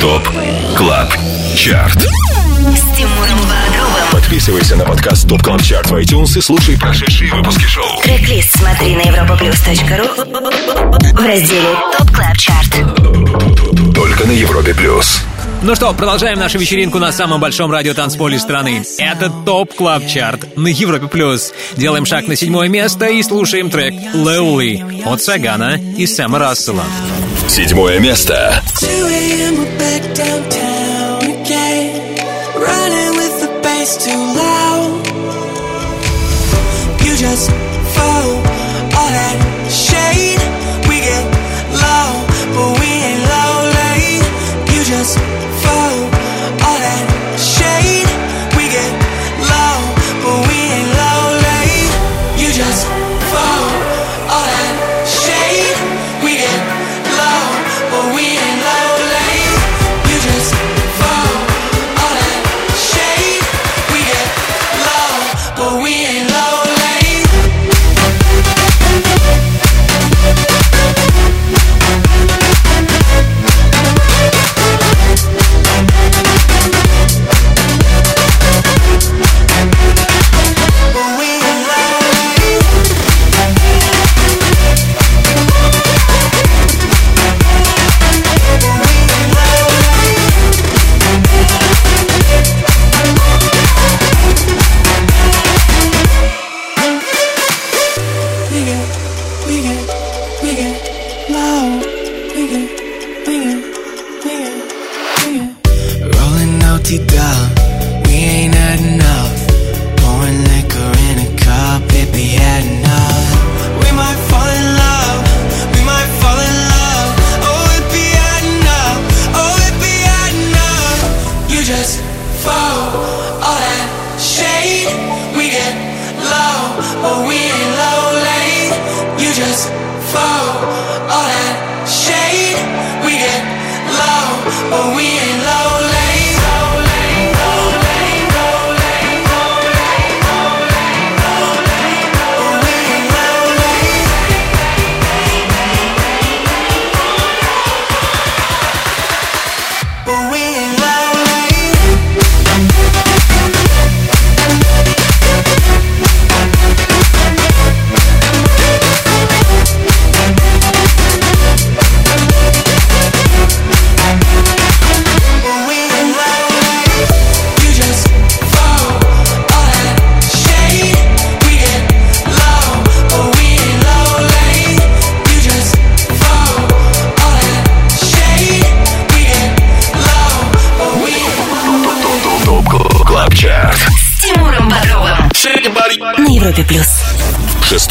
ТОП 0.00 0.28
КЛАБ 0.76 1.16
ЧАРТ. 1.56 1.98
С 1.98 2.96
Тимуром. 2.96 3.42
Подписывайся 4.32 4.76
на 4.76 4.86
подкаст 4.86 5.28
Top 5.28 5.42
Club 5.42 5.62
Chart 5.62 5.90
в 5.90 5.94
iTunes 5.96 6.38
и 6.38 6.40
слушай 6.40 6.78
прошедшие 6.78 7.34
выпуски 7.34 7.64
шоу. 7.64 8.00
Трек-лист 8.02 8.56
смотри 8.56 8.96
на 8.96 9.02
europaplus.ru 9.02 11.12
в 11.12 11.26
разделе 11.26 11.76
ТОП 11.98 12.10
Клаб 12.10 12.38
Чарт. 12.38 13.94
Только 13.94 14.26
на 14.26 14.32
Европе 14.32 14.72
Плюс. 14.72 15.20
Ну 15.60 15.74
что, 15.74 15.92
продолжаем 15.92 16.38
нашу 16.38 16.58
вечеринку 16.58 16.98
на 16.98 17.12
самом 17.12 17.42
большом 17.42 17.70
радиотанцполе 17.70 18.38
страны. 18.38 18.82
Это 18.96 19.28
Top 19.28 19.74
Club 19.74 20.06
Chart 20.06 20.56
на 20.56 20.68
Европе 20.68 21.08
плюс. 21.08 21.52
Делаем 21.76 22.06
шаг 22.06 22.26
на 22.26 22.34
седьмое 22.34 22.70
место 22.70 23.08
и 23.08 23.22
слушаем 23.22 23.68
трек 23.68 23.92
«Lowly» 24.14 25.02
от 25.04 25.20
Сагана 25.20 25.78
и 25.98 26.06
Сэма 26.06 26.38
Рассела. 26.38 26.84
Седьмое 27.48 27.98
место. 27.98 28.62
2 28.80 28.88
bass 33.82 33.96
too 33.96 34.22
loud. 34.42 35.06
You 37.04 37.16
just 37.16 37.50
fall 37.94 38.28
all 38.98 39.10
that 39.18 39.38
shade. 39.86 40.42
We 40.88 40.96
get 41.08 41.26
low, 41.84 42.10
but 42.54 42.70
we 42.78 42.88
ain't 43.08 43.22
lonely. 43.32 44.22
You 44.72 44.80
just 44.84 45.18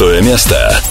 Шестое 0.02 0.23
место. 0.23 0.91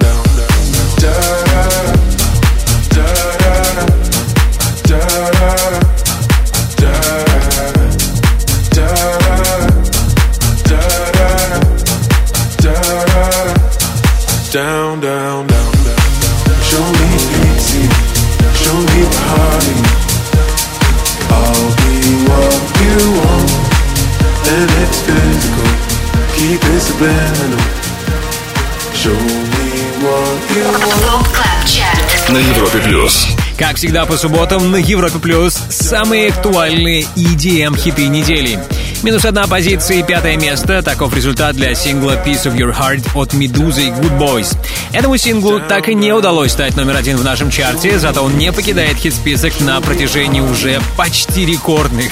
На 32.29 32.37
Европе 32.37 32.77
Плюс. 32.77 33.27
Как 33.57 33.77
всегда 33.77 34.05
по 34.05 34.17
субботам 34.17 34.69
на 34.69 34.75
Европе 34.75 35.17
Плюс 35.17 35.55
самые 35.69 36.29
актуальные 36.29 37.07
EDM 37.15 37.75
хиты 37.75 38.07
недели. 38.07 38.59
Минус 39.03 39.25
одна 39.25 39.47
позиция 39.47 39.97
и 39.97 40.03
пятое 40.03 40.37
место. 40.37 40.83
Таков 40.83 41.15
результат 41.15 41.55
для 41.55 41.73
сингла 41.73 42.21
Piece 42.23 42.43
of 42.43 42.55
Your 42.55 42.71
Heart 42.71 43.09
от 43.15 43.33
Медузы 43.33 43.87
и 43.87 43.89
Good 43.89 44.19
Boys. 44.19 44.55
Этому 44.93 45.17
синглу 45.17 45.59
так 45.59 45.89
и 45.89 45.95
не 45.95 46.13
удалось 46.13 46.51
стать 46.51 46.75
номер 46.75 46.97
один 46.97 47.17
в 47.17 47.23
нашем 47.23 47.49
чарте, 47.49 47.97
зато 47.97 48.21
он 48.21 48.37
не 48.37 48.51
покидает 48.51 48.97
хит-список 48.97 49.59
на 49.61 49.81
протяжении 49.81 50.41
уже 50.41 50.79
почти 50.97 51.47
рекордных 51.47 52.11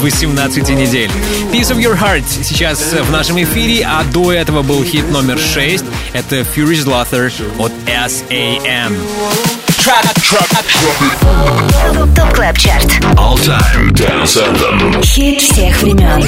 18 0.00 0.70
недель. 0.70 1.10
Piece 1.52 1.72
of 1.72 1.76
Your 1.76 1.98
Heart 1.98 2.24
сейчас 2.42 2.80
в 2.92 3.10
нашем 3.10 3.42
эфире, 3.42 3.86
а 3.86 4.02
до 4.04 4.32
этого 4.32 4.62
был 4.62 4.82
хит 4.82 5.10
номер 5.10 5.38
6. 5.38 5.84
Это 6.14 6.36
Furious 6.36 6.86
Slaughter 6.86 7.30
от 7.58 7.72
S.A.M. 7.86 8.96
Top 12.14 12.34
Club 12.34 12.58
Chart. 12.58 12.84
All 13.16 13.34
Time 13.36 13.90
Dance 13.92 14.36
Anthem. 14.36 15.02
Хит 15.02 15.40
всех 15.40 15.80
времен. 15.80 16.22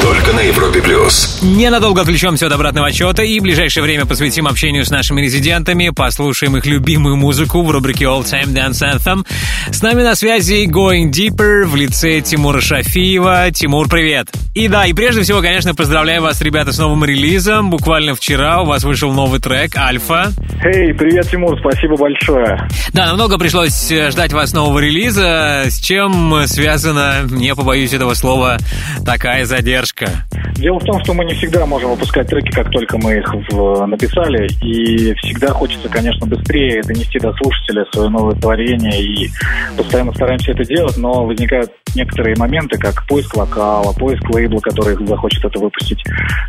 Только 0.00 0.32
на 0.32 0.40
Европе 0.40 0.80
Плюс. 0.82 1.40
Ненадолго 1.42 2.02
отвлечемся 2.02 2.46
от 2.46 2.52
обратного 2.52 2.86
отсчета 2.86 3.24
и 3.24 3.40
в 3.40 3.42
ближайшее 3.42 3.82
время 3.82 4.06
посвятим 4.06 4.46
общению 4.46 4.84
с 4.84 4.90
нашими 4.90 5.20
резидентами, 5.20 5.90
послушаем 5.90 6.56
их 6.56 6.64
любимую 6.64 7.16
музыку 7.16 7.62
в 7.62 7.70
рубрике 7.72 8.04
All 8.04 8.22
Time 8.22 8.54
Dance 8.54 8.82
Anthem. 8.82 9.26
С 9.72 9.82
нами 9.82 10.02
на 10.02 10.14
связи 10.14 10.66
Going 10.66 11.10
Deeper 11.10 11.64
в 11.64 11.74
лице 11.74 12.20
Тимура 12.20 12.60
Шафиева. 12.60 13.50
Тимур, 13.50 13.88
привет! 13.88 14.28
И 14.54 14.68
да, 14.68 14.86
и 14.86 14.92
прежде 14.92 15.22
всего, 15.22 15.40
конечно, 15.40 15.74
поздравляю 15.74 16.22
вас, 16.22 16.40
ребята, 16.40 16.72
с 16.72 16.78
новым 16.78 17.04
релизом. 17.04 17.70
Буквально 17.70 18.14
вчера 18.14 18.62
у 18.62 18.66
вас 18.66 18.84
вышел 18.84 19.12
новый 19.12 19.40
трек 19.40 19.76
«Альфа». 19.76 20.32
Эй, 20.62 20.92
привет, 20.92 21.28
Тимур, 21.30 21.58
спасибо 21.58 21.79
большое. 21.88 22.68
Да, 22.92 23.06
намного 23.06 23.38
пришлось 23.38 23.90
э, 23.90 24.10
ждать 24.10 24.32
вас 24.32 24.52
нового 24.52 24.78
релиза, 24.78 25.64
с 25.66 25.78
чем 25.80 26.34
э, 26.34 26.46
связана, 26.46 27.22
не 27.30 27.54
побоюсь 27.54 27.92
этого 27.92 28.14
слова, 28.14 28.58
такая 29.04 29.44
задержка. 29.44 30.08
Дело 30.56 30.78
в 30.78 30.84
том, 30.84 31.02
что 31.02 31.14
мы 31.14 31.24
не 31.24 31.34
всегда 31.34 31.64
можем 31.66 31.90
выпускать 31.90 32.28
треки, 32.28 32.50
как 32.50 32.70
только 32.70 32.98
мы 32.98 33.18
их 33.18 33.34
в- 33.50 33.86
написали, 33.86 34.46
и 34.62 35.14
всегда 35.14 35.48
хочется, 35.48 35.88
конечно, 35.88 36.26
быстрее 36.26 36.82
донести 36.82 37.18
до 37.18 37.32
слушателя 37.34 37.86
свое 37.92 38.10
новое 38.10 38.34
творение, 38.34 39.02
и 39.02 39.30
постоянно 39.76 40.12
стараемся 40.12 40.52
это 40.52 40.64
делать, 40.64 40.96
но 40.98 41.24
возникают 41.24 41.70
некоторые 41.94 42.36
моменты, 42.36 42.78
как 42.78 43.06
поиск 43.06 43.36
вокала, 43.36 43.92
поиск 43.92 44.28
лейбла, 44.30 44.60
который 44.60 44.96
захочет 45.06 45.44
это 45.44 45.58
выпустить. 45.58 46.02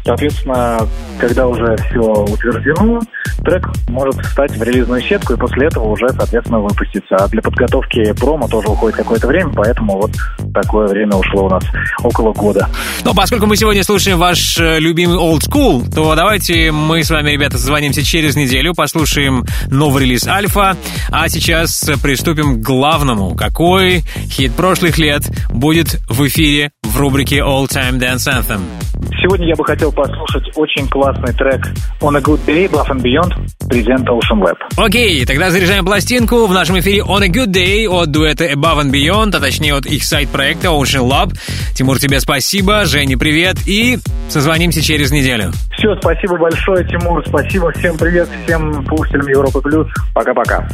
Соответственно, 0.04 0.80
когда 1.20 1.48
уже 1.48 1.78
все 1.78 2.00
утверждено, 2.02 3.00
трек 3.46 3.70
может 3.88 4.16
встать 4.26 4.52
в 4.58 4.64
релизную 4.64 5.02
сетку 5.02 5.21
и 5.30 5.36
после 5.36 5.68
этого 5.68 5.86
уже, 5.90 6.08
соответственно, 6.10 6.60
выпуститься. 6.60 7.16
А 7.16 7.28
для 7.28 7.42
подготовки 7.42 8.14
промо 8.14 8.48
тоже 8.48 8.70
уходит 8.70 8.98
какое-то 8.98 9.28
время, 9.28 9.52
поэтому 9.54 9.98
вот 9.98 10.12
такое 10.54 10.88
время 10.88 11.16
ушло 11.16 11.46
у 11.46 11.50
нас 11.50 11.64
около 12.04 12.34
года. 12.34 12.68
Но 13.04 13.14
поскольку 13.14 13.46
мы 13.46 13.56
сегодня 13.56 13.84
слушаем 13.84 14.18
ваш 14.18 14.58
э, 14.60 14.80
любимый 14.80 15.18
Old 15.18 15.42
School, 15.42 15.94
то 15.94 16.16
давайте 16.16 16.72
мы 16.72 17.04
с 17.04 17.10
вами, 17.10 17.32
ребята, 17.32 17.58
созвонимся 17.58 18.04
через 18.04 18.36
неделю, 18.36 18.74
послушаем 18.74 19.46
новый 19.70 20.04
релиз 20.04 20.28
Альфа, 20.28 20.76
а 21.12 21.30
сейчас 21.30 21.90
приступим 22.02 22.62
к 22.62 22.66
главному. 22.66 23.36
Какой 23.36 24.04
хит 24.30 24.54
прошлых 24.54 24.98
лет 24.98 25.24
будет 25.50 26.00
в 26.10 26.26
эфире 26.28 26.72
в 26.84 26.98
рубрике 26.98 27.40
All 27.40 27.68
Time 27.68 28.00
Dance 28.00 28.28
Anthem? 28.28 28.62
Сегодня 29.22 29.48
я 29.48 29.56
бы 29.56 29.64
хотел 29.64 29.92
послушать 29.92 30.50
очень 30.56 30.88
классный 30.88 31.32
трек 31.34 31.68
On 32.02 32.18
a 32.18 32.22
Good 32.22 32.40
Day, 32.46 32.68
Bluff 32.68 32.90
and 32.90 33.02
Beyond, 33.02 33.68
презент 33.70 34.10
Ocean 34.10 34.42
Web. 34.42 34.58
Окей, 34.78 35.24
тогда 35.26 35.52
заряжаем 35.52 35.86
пластинку. 35.86 36.48
В 36.48 36.54
нашем 36.54 36.80
эфире 36.80 37.02
On 37.02 37.24
a 37.24 37.28
Good 37.28 37.52
Day 37.52 37.88
от 37.88 38.10
дуэта 38.10 38.46
Above 38.46 38.84
and 38.84 38.92
Beyond, 38.92 39.36
а 39.36 39.40
точнее 39.40 39.76
от 39.76 39.86
их 39.86 40.04
сайт-проекта 40.04 40.70
Ocean 40.70 41.08
Lab. 41.08 41.38
Тимур, 41.76 42.00
тебе 42.00 42.20
спасибо, 42.20 42.86
Жене 42.86 43.16
привет 43.16 43.58
и 43.68 44.00
созвонимся 44.28 44.82
через 44.82 45.12
неделю. 45.12 45.52
Все, 45.78 45.96
спасибо 46.00 46.38
большое, 46.38 46.88
Тимур, 46.88 47.24
спасибо, 47.28 47.72
всем 47.74 47.98
привет, 48.00 48.28
всем 48.46 48.86
слушателям 48.88 49.28
Европы 49.28 49.62
Плюс. 49.62 49.88
Пока-пока. 50.16 50.68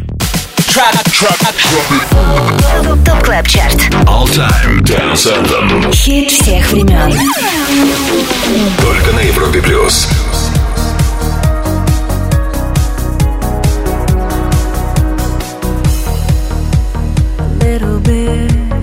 ТОП 3.03 3.23
КЛАБ 3.23 3.47
ЧАРТ. 3.47 3.89
All 4.05 4.27
Time 4.27 4.79
Dance 4.83 5.25
Anthem. 5.25 5.91
Хит 5.91 6.29
всех 6.29 6.71
времен. 6.71 7.17
Только 8.81 9.11
на 9.13 9.21
Европе 9.21 9.61
плюс. 9.61 10.07
little 17.59 17.99
bit 17.99 18.76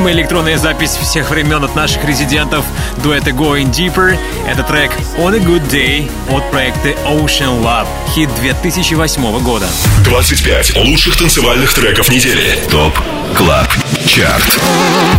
любимая 0.00 0.14
электронная 0.14 0.56
запись 0.56 0.92
всех 0.92 1.28
времен 1.28 1.62
от 1.62 1.76
наших 1.76 2.02
резидентов 2.06 2.64
дуэта 3.02 3.32
Going 3.32 3.70
Deeper. 3.70 4.18
Это 4.48 4.62
трек 4.62 4.92
On 5.18 5.34
a 5.34 5.38
Good 5.38 5.70
Day 5.70 6.10
от 6.34 6.50
проекта 6.50 6.88
OceanLab, 7.04 7.86
хит 8.14 8.30
2008 8.40 9.40
года. 9.40 9.66
25 10.04 10.76
лучших 10.76 11.18
танцевальных 11.18 11.74
треков 11.74 12.08
недели. 12.08 12.58
Top 12.70 12.98
Club 13.36 13.68
Chart. 14.06 14.58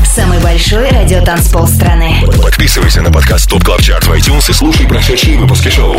Самый 0.04 0.40
большой 0.40 0.90
радиотанцпол 0.90 1.68
страны. 1.68 2.24
Подписывайся 2.42 3.04
на 3.04 3.12
подкаст 3.12 3.48
Top 3.52 3.64
Club 3.64 3.82
Chart 3.84 4.08
в 4.08 4.12
iTunes 4.14 4.50
и 4.50 4.54
слушай 4.54 4.88
прошедшие 4.88 5.38
выпуски 5.38 5.70
шоу. 5.70 5.96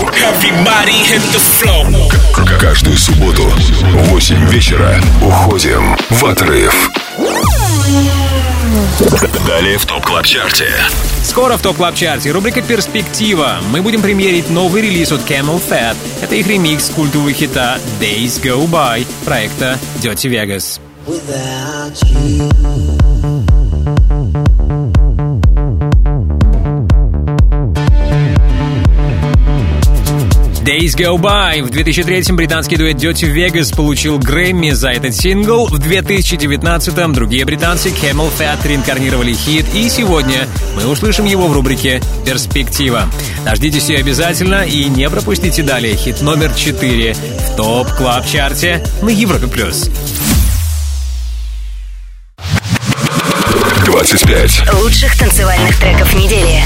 Каждую 2.59 2.99
субботу 2.99 3.45
в 3.45 4.09
8 4.09 4.49
вечера 4.49 5.01
уходим 5.23 5.97
в 6.11 6.25
отрыв. 6.25 6.91
Далее 9.47 9.79
в 9.79 9.87
Top 9.87 10.05
Club 10.05 10.25
Chart 10.25 10.59
е. 10.59 10.73
Скоро 11.25 11.57
в 11.57 11.63
Top 11.63 11.77
Club 11.77 11.95
Chart 11.95 12.25
е 12.25 12.31
рубрика 12.31 12.63
«Перспектива». 12.63 13.59
Мы 13.71 13.83
будем 13.83 14.03
премьерить 14.03 14.51
новый 14.51 14.83
релиз 14.83 15.13
от 15.13 15.21
CamelPhat. 15.23 15.97
Это 16.23 16.35
их 16.35 16.47
ремикс 16.47 16.89
культового 16.91 17.33
хита 17.33 17.79
Days 18.01 18.41
Go 18.43 18.67
By 18.67 19.07
проекта 19.25 19.79
Dirty 20.01 20.31
Vegas. 20.31 20.81
Without 21.07 22.01
you, 22.15 23.12
Days 30.63 30.97
Go 30.97 31.17
By. 31.19 31.61
В 31.63 31.71
2003-м 31.71 32.37
британский 32.37 32.77
дуэт 32.77 32.97
Dirty 32.97 33.35
Vegas 33.35 33.75
получил 33.75 34.19
Грэмми 34.19 34.71
за 34.71 34.91
этот 34.91 35.13
сингл. 35.15 35.67
В 35.67 35.81
2019-м 35.81 37.13
другие 37.13 37.45
британцы 37.45 37.89
CamelPhat 37.89 38.59
реинкарнировали 38.65 39.33
хит. 39.33 39.67
И 39.75 39.89
сегодня 39.89 40.47
мы 40.77 40.87
услышим 40.87 41.25
его 41.25 41.49
в 41.49 41.53
рубрике 41.53 42.01
«Перспектива». 42.25 43.09
Дождитесь 43.45 43.89
ее 43.89 43.99
обязательно 43.99 44.65
и 44.65 44.85
не 44.85 45.11
пропустите 45.11 45.65
далее 45.65 45.97
хит 45.97 46.23
номер 46.23 46.53
4 46.55 47.15
в 47.15 47.57
TOP 47.57 47.89
Club 47.97 48.25
Chart 48.25 48.75
е 48.75 48.85
на 49.03 49.09
Европе+. 49.09 49.49
плюс. 49.49 49.91
25 53.85 54.75
Лучших 54.75 55.19
танцевальных 55.19 55.77
треков 55.81 56.15
недели. 56.15 56.63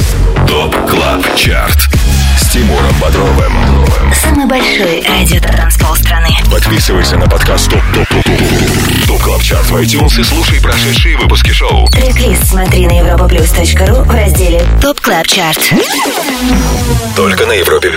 TOP 0.46 0.90
Club 0.90 1.24
Chart. 1.34 1.95
С 2.36 2.48
Тимуром 2.48 2.94
Бодровым. 3.00 3.52
Самый 4.22 4.46
большой 4.46 5.02
радиотанцпол 5.02 5.96
страны. 5.96 6.28
Подписывайся 6.50 7.16
на 7.16 7.26
подкаст 7.26 7.70
TOP 7.70 7.80
TOP 7.94 8.08
TOP 8.08 8.24
TOP 8.24 9.06
TOP 9.06 9.22
Club 9.22 9.42
Chart 9.42 9.70
в 9.70 9.76
iTunes 9.76 10.20
и 10.20 10.22
слушай 10.22 10.60
прошедшие 10.60 11.16
выпуски 11.16 11.50
шоу. 11.50 11.86
Трек-лист 11.88 12.48
смотри 12.48 12.86
на 12.86 12.92
europaplus.ru 13.00 14.02
в 14.04 14.10
разделе 14.10 14.62
TOP 14.82 15.00
Club 15.00 15.26
Chart. 15.26 15.72
Только 17.16 17.46
на 17.46 17.52
Европе 17.52 17.90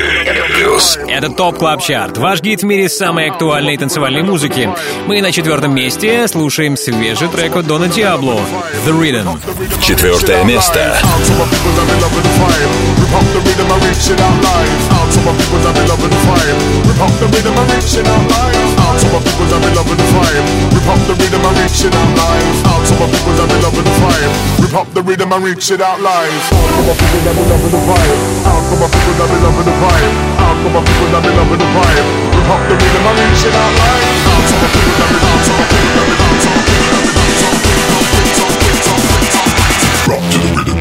Плюс. 0.56 0.98
Это 1.08 1.30
TOP 1.30 1.58
Club 1.58 1.82
Chart. 1.82 2.18
Ваш 2.18 2.42
гид 2.42 2.62
в 2.62 2.66
мире 2.66 2.88
самой 2.88 3.30
актуальной 3.30 3.78
танцевальной 3.78 4.24
музыки. 4.24 4.70
Мы 5.06 5.22
на 5.22 5.32
четвертом 5.32 5.76
месте 5.76 6.28
слушаем 6.28 6.78
свежий 6.78 7.28
трек 7.28 7.56
от 7.56 7.68
Дона 7.68 7.88
Диабло 7.88 8.40
«The 8.86 9.00
Rhythm». 9.00 9.40
Четвертое 9.82 10.44
место. 10.46 10.98
our 14.30 14.38
lives 14.46 14.86
Out 14.94 15.10
to 15.10 15.20
my 15.26 15.34
people 15.34 15.60
that 15.66 15.76
love 15.90 16.04
and 16.06 16.18
fight 16.30 16.54
Rip 16.86 17.02
up 17.02 17.14
the 17.18 17.26
rhythm 17.34 17.58
and 17.58 17.68
reach 17.74 17.98
in 17.98 18.06
our 18.06 18.24
lives 18.30 18.72
Out 18.78 18.98
to 19.02 19.08
my 19.10 19.20
people 19.26 19.48
that 19.50 19.62
love 19.74 19.90
and 19.90 20.04
fight 20.14 20.46
Rip 20.70 20.88
up 20.90 21.02
the 21.10 21.14
rhythm 21.18 21.42
and 21.42 21.58
reach 21.58 21.82
in 21.82 21.94
our 21.94 22.10
lives 22.14 22.60
Out 22.70 22.84
to 22.86 22.94
my 23.02 23.08
people 23.10 23.34
that 23.34 23.50
love 23.66 23.78
and 23.80 23.92
fight 23.98 24.30
Rip 24.62 24.76
up 24.76 24.88
the 24.94 25.02
rhythm 25.02 25.34
and 25.34 25.44
reach 25.44 25.72
it 25.72 25.82
out 25.82 25.98
lives 26.02 26.46
Out 26.54 26.70
to 26.78 26.82
my 26.86 26.94
people 26.94 27.22
that 27.26 27.38
love 27.42 27.66
and 27.66 27.74
fight 27.90 28.20
Out 28.46 28.64
to 28.70 28.76
my 28.78 28.88
people 28.94 29.16
that 29.18 29.30
love 29.42 29.60
and 29.66 29.74
fight 29.82 30.14
Out 30.38 30.58
to 30.62 30.70
my 30.70 30.82
people 30.86 31.10
that 31.10 31.26
love 31.26 31.52
and 31.58 31.66
fight 31.74 32.06
Rip 32.30 32.50
up 32.54 32.62
the 32.70 32.76
rhythm 32.78 33.06
and 33.10 33.18
reach 33.18 33.44
it 33.50 33.56
out 33.58 33.74
lives 33.82 34.22
Out 34.30 34.44
to 34.46 34.54
my 34.62 34.68
people 34.70 34.96
that 35.00 35.10
love 35.10 35.34
and 35.34 35.46
fight 35.50 35.80
Rock 40.10 40.24
to 40.32 40.38
the 40.38 40.50
rhythm 40.54 40.79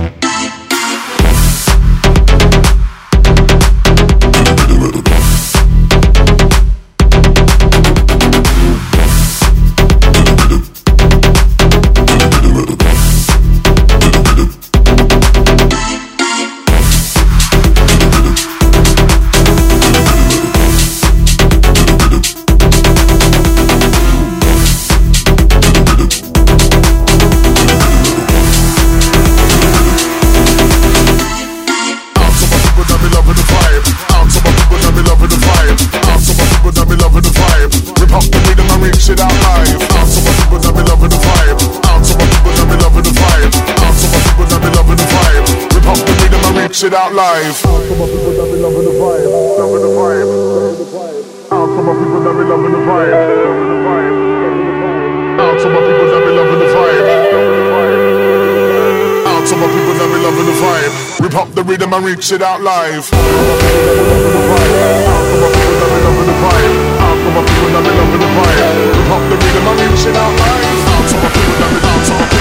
it 46.88 46.94
out 46.94 47.12
live. 47.12 47.52
Out 47.68 47.84
to 47.84 47.92
my 48.00 48.08
people 48.08 48.32
that 48.32 48.48
be 48.48 48.56
loving 48.64 48.88
the 48.88 48.96
vibe. 48.96 49.28
Loving 49.60 49.84
the 49.84 49.92
vibe. 49.92 50.24
Out 51.52 51.68
to 51.68 51.80
my 51.84 51.92
people 52.00 52.20
that 52.24 52.32
be 52.32 52.44
loving 52.48 52.72
the 52.72 52.80
vibe. 52.80 53.12
Loving 53.12 53.68
the 53.68 53.76
vibe. 53.84 54.08
Out 55.36 55.52
be 55.52 55.68
loving 55.68 56.56
the 56.56 56.68
vibe. 56.72 57.04
Loving 57.28 57.52
the. 57.52 57.68
Out 59.28 59.44
to 59.44 59.54
my 59.60 59.68
people 59.68 59.96
that 60.00 60.08
be 60.08 60.18
loving 60.24 60.48
the 60.48 60.56
vibe. 60.56 61.20
Rip 61.20 61.36
up 61.36 61.52
the 61.52 61.62
rhythm 61.68 61.92
and 61.92 62.04
reach 62.08 62.32
it 62.32 62.40
out 62.40 62.64
live. 62.64 63.04
Out 63.04 63.12
to 63.12 63.36
my 65.44 65.48
people 65.52 65.76
that 65.76 65.92
be 65.92 66.00
loving 66.08 66.24
the 66.24 66.36
vibe. 66.40 66.72
Out 67.04 67.20
to 67.20 67.28
my 67.36 67.44
people 67.44 67.68
that 67.68 67.84
be 67.84 67.92
loving 68.00 68.22
the 68.24 68.30
vibe. 68.32 68.64
Rip 68.96 69.12
up 69.12 69.22
the 69.28 69.36
rhythm 69.36 69.68
and 69.68 69.76
reach 69.84 70.08
it 70.08 70.16
out 70.16 70.32
live. 70.40 70.88
Out 70.88 71.04
to 71.04 71.16
my 71.20 71.28
people 71.36 71.52
that 71.60 71.68
be 71.68 71.80
to 71.84 72.12
my 72.16 72.37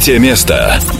Третье 0.00 0.18
место. 0.18 0.99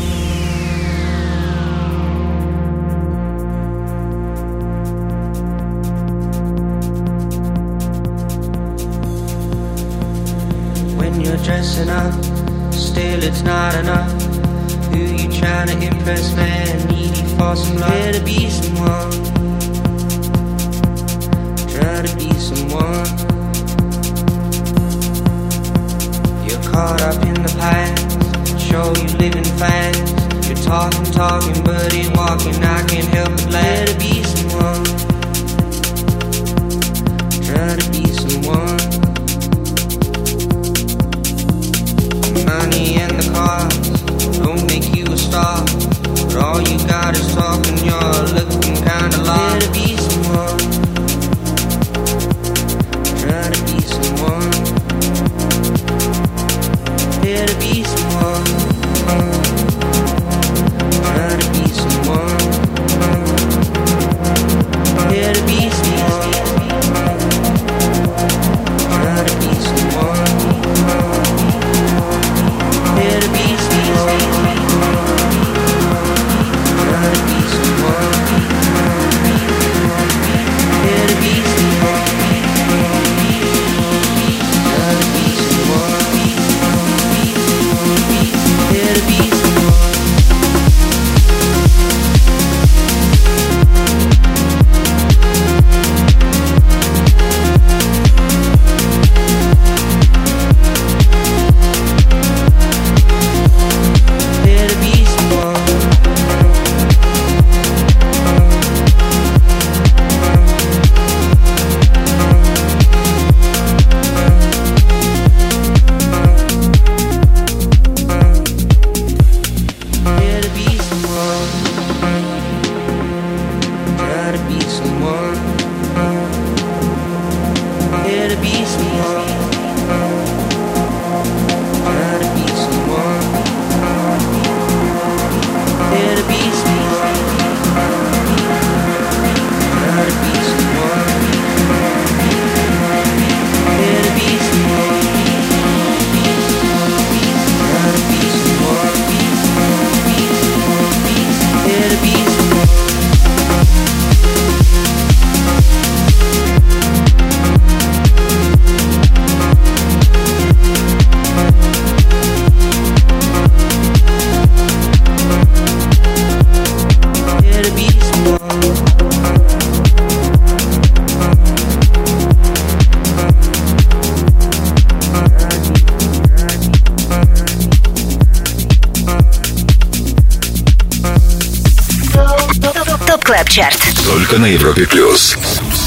Только 184.31 184.43
на 184.43 184.47
Европе 184.47 184.87
плюс. 184.87 185.37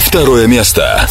Второе 0.05 0.47
место. 0.47 1.07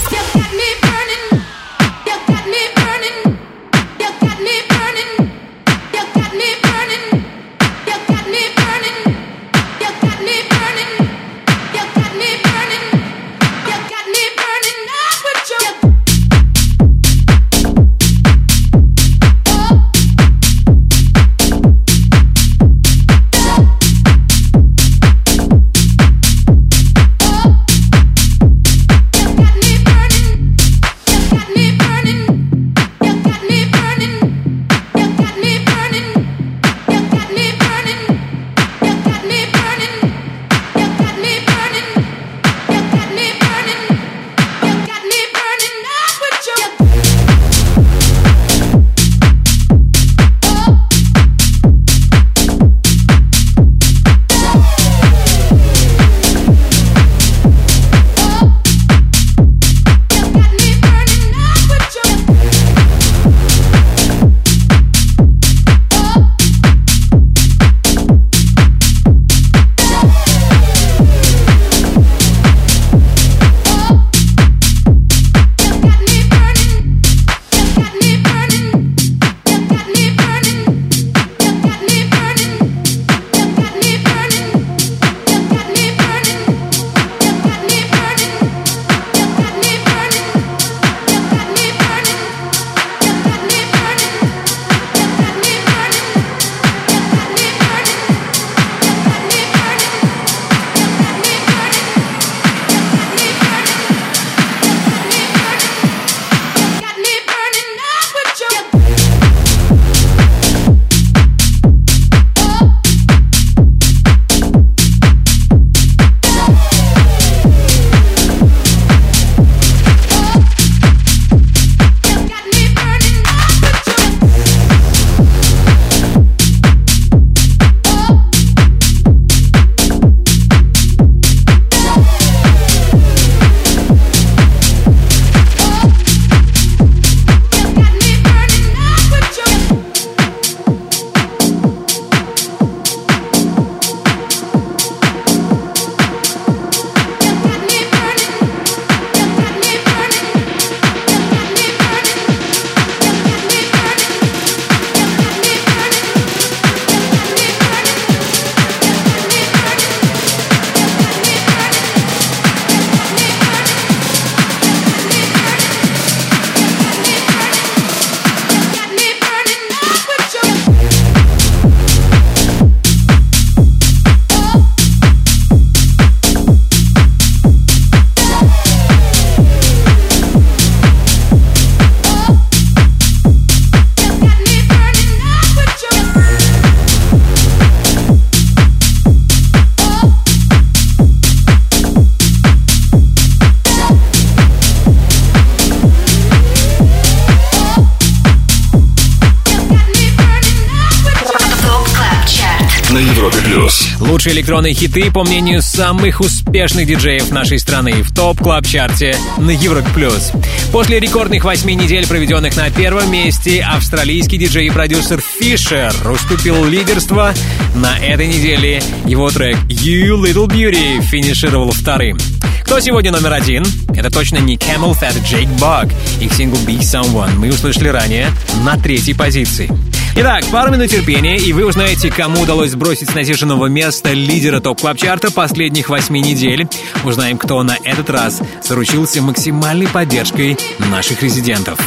Лучшие 204.23 204.37
электронные 204.37 204.73
хиты, 204.73 205.11
по 205.11 205.25
мнению 205.25 205.61
самых 205.63 206.21
успешных 206.21 206.87
диджеев 206.87 207.33
нашей 207.33 207.59
страны 207.59 208.05
в 208.05 208.15
топ 208.15 208.39
клаб 208.39 208.65
чарте 208.65 209.17
на 209.37 209.51
Европе 209.51 209.89
плюс. 209.97 210.31
После 210.71 211.01
рекордных 211.01 211.43
восьми 211.43 211.75
недель, 211.75 212.07
проведенных 212.07 212.57
на 212.57 212.71
первом 212.71 213.11
месте, 213.11 213.67
австралийский 213.69 214.39
диджей 214.39 214.69
и 214.69 214.71
продюсер 214.71 215.21
Фишер 215.21 215.93
уступил 216.09 216.65
лидерство. 216.65 217.35
На 217.75 217.99
этой 217.99 218.29
неделе 218.29 218.81
его 219.07 219.29
трек 219.29 219.57
You 219.67 220.15
Little 220.23 220.47
Beauty 220.47 221.03
финишировал 221.03 221.73
вторым. 221.73 222.17
Кто 222.63 222.79
сегодня 222.79 223.11
номер 223.11 223.33
один? 223.33 223.65
Это 223.89 224.09
точно 224.09 224.39
не 224.39 224.57
Camel 224.57 224.93
Fat 224.93 225.21
Jake 225.25 225.53
Bug. 225.59 225.93
Их 226.21 226.33
сингл 226.33 226.59
Be 226.59 226.79
Someone 226.79 227.35
мы 227.39 227.49
услышали 227.49 227.89
ранее 227.89 228.31
на 228.65 228.79
третьей 228.79 229.15
позиции. 229.15 229.69
Итак, 230.15 230.45
пару 230.53 230.71
минут 230.71 230.91
терпения, 230.91 231.37
и 231.37 231.53
вы 231.55 231.65
узнаете, 231.65 232.11
кому 232.11 232.43
удалось 232.43 232.73
сбросить 232.73 233.11
с 233.11 233.15
насиженного 233.15 233.67
места 233.67 234.13
лидера 234.13 234.61
топ-клаб-чарта 234.61 235.33
последних 235.33 235.89
восьми 235.89 236.21
недель. 236.21 236.69
Узнаем, 237.03 237.39
кто 237.39 237.63
на 237.63 237.77
этот 237.83 238.11
раз 238.11 238.43
заручился 238.63 239.23
максимальной 239.23 239.89
поддержкой 239.89 240.59
наших 240.91 241.23
резидентов. 241.23 241.79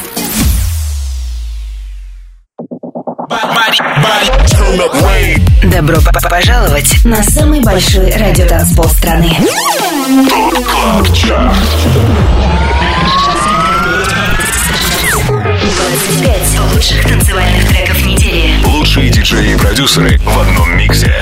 Добро 5.64 5.98
пожаловать 6.30 7.06
на 7.06 7.22
самый 7.24 7.62
большой 7.62 8.12
радиотанцпол 8.12 8.86
страны. 8.86 9.38
Пять 16.22 16.74
лучших 16.74 17.06
танцевальных 17.08 17.68
треков 17.68 18.06
недели. 18.06 18.54
Лучшие 18.66 19.10
диджеи 19.10 19.54
и 19.54 19.58
продюсеры 19.58 20.20
в 20.20 20.40
одном 20.40 20.78
миксе. 20.78 21.14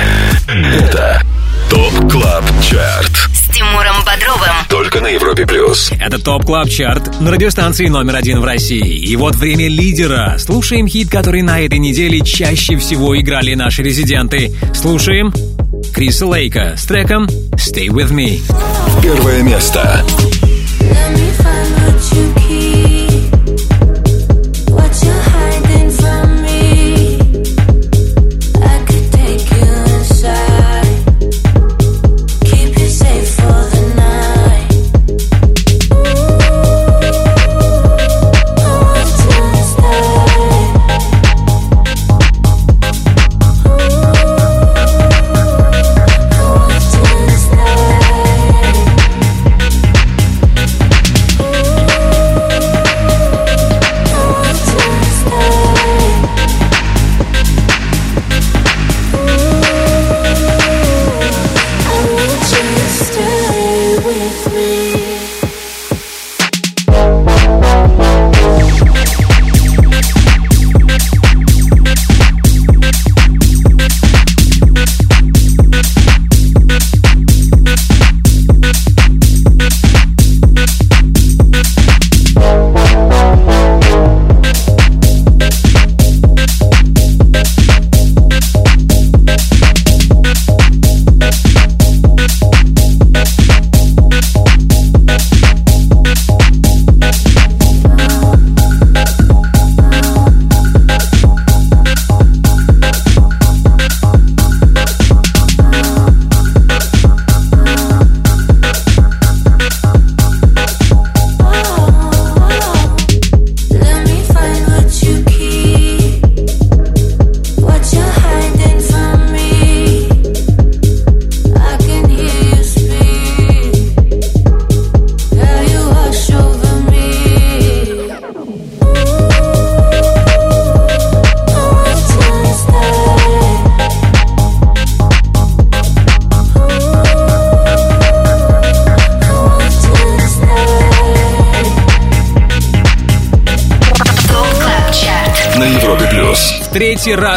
Это 0.47 1.21
TOP 1.69 2.11
CLUB 2.11 2.43
CHART. 2.61 3.29
С 3.33 3.55
Тимуром 3.55 3.95
Бодровым. 4.05 4.55
Только 4.69 5.01
на 5.01 5.07
Европе 5.07 5.45
плюс. 5.45 5.91
Это 5.99 6.19
TOP 6.19 6.45
Club 6.45 6.69
Chart 6.69 7.19
на 7.19 7.31
радиостанции 7.31 7.87
номер 7.87 8.15
один 8.15 8.41
в 8.41 8.45
России. 8.45 8.95
И 8.95 9.15
вот 9.15 9.35
время 9.35 9.67
лидера. 9.67 10.35
Слушаем 10.37 10.87
хит, 10.87 11.09
который 11.09 11.41
на 11.41 11.61
этой 11.61 11.79
неделе 11.79 12.21
чаще 12.21 12.77
всего 12.77 13.19
играли 13.19 13.55
наши 13.55 13.81
резиденты. 13.81 14.53
Слушаем 14.73 15.33
Криса 15.93 16.25
Лейка 16.25 16.75
с 16.77 16.85
треком 16.85 17.25
«Stay 17.55 17.87
With 17.87 18.11
Me». 18.11 18.39
Первое 19.01 19.41
место. 19.41 20.03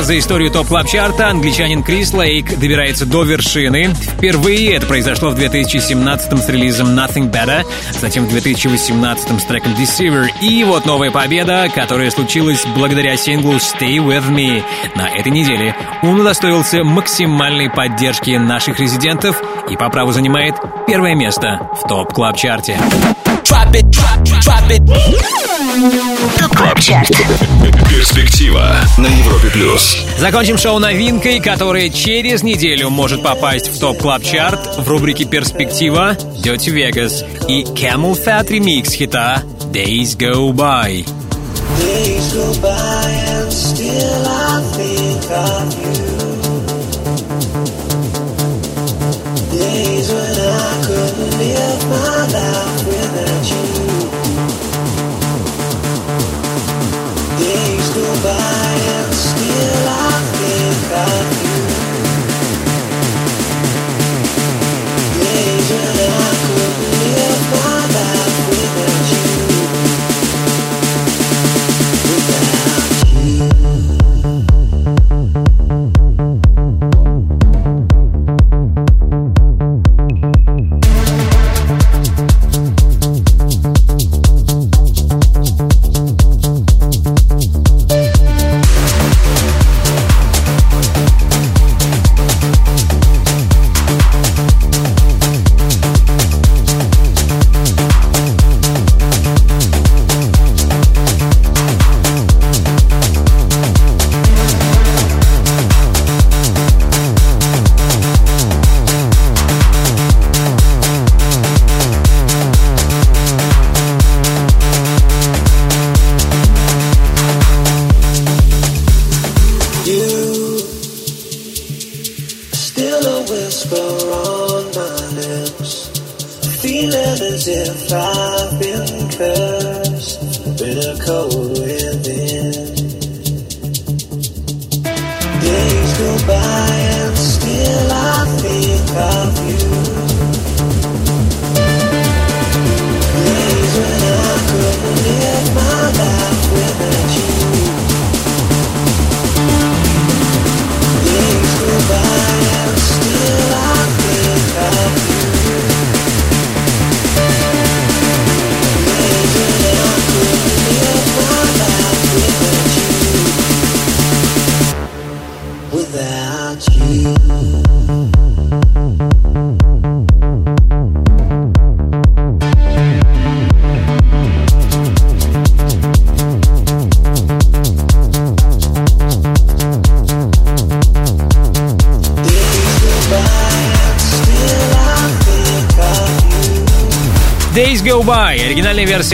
За 0.06 0.18
историю 0.20 0.52
топ 0.52 0.68
клаб 0.68 0.86
чарта 0.86 1.30
англичанин 1.30 1.82
Крис 1.82 2.14
Лейк 2.14 2.56
добирается 2.60 3.04
до 3.06 3.24
вершины. 3.24 3.92
Впервые 3.92 4.74
это 4.74 4.86
произошло 4.86 5.30
в 5.30 5.34
2017 5.34 6.38
с 6.38 6.48
релизом 6.48 6.96
Nothing 6.96 7.32
Better, 7.32 7.66
затем 8.00 8.24
в 8.24 8.28
2018 8.28 9.40
с 9.40 9.44
треком 9.44 9.72
Deceiver. 9.72 10.28
И 10.40 10.62
вот 10.62 10.86
новая 10.86 11.10
победа, 11.10 11.68
которая 11.74 12.12
случилась 12.12 12.64
благодаря 12.76 13.16
синглу 13.16 13.54
Stay 13.54 13.96
With 13.96 14.30
Me. 14.30 14.62
На 14.94 15.08
этой 15.08 15.32
неделе 15.32 15.74
он 16.02 16.20
удостоился 16.20 16.84
максимальной 16.84 17.68
поддержки 17.68 18.30
наших 18.30 18.78
резидентов 18.78 19.42
и 19.68 19.76
по 19.76 19.90
праву 19.90 20.12
занимает 20.12 20.54
первое 20.86 21.16
место 21.16 21.68
в 21.82 21.88
топ 21.88 22.12
клаб 22.12 22.36
чарте 22.36 22.78
Drop 23.42 23.74
it, 23.74 23.90
drop, 23.90 24.22
drop 24.40 24.70
it. 24.70 26.05
Club 26.56 26.80
Chart. 26.80 27.10
Перспектива 27.88 28.74
на 28.98 29.06
Европе 29.06 29.48
плюс. 29.52 29.96
Закончим 30.18 30.58
шоу 30.58 30.80
новинкой, 30.80 31.38
которая 31.40 31.88
через 31.88 32.42
неделю 32.42 32.90
может 32.90 33.22
попасть 33.22 33.68
в 33.68 33.78
Top 33.78 33.98
Club 33.98 34.24
Chart 34.24 34.78
в 34.78 34.88
рубрике 34.88 35.24
«Перспектива» 35.24 36.16
Dirty 36.42 36.72
Vegas 36.74 37.24
и 37.48 37.62
CamelPhat 37.62 38.48
ремикс 38.50 38.92
хита 38.92 39.42
Days 39.72 40.16
Go 40.16 40.52
By. 40.52 41.06
Days 41.78 42.32
go 42.32 42.52
by 42.60 43.10
and 43.28 43.52
still 43.52 44.26
I 44.26 44.62
think 44.76 45.30
of 45.30 45.74
you. 45.82 45.96
Days 49.52 50.08
when 50.10 50.38
I 50.40 50.82
couldn't 50.86 51.38
live 51.38 51.82
my 51.90 52.26
life 52.32 52.75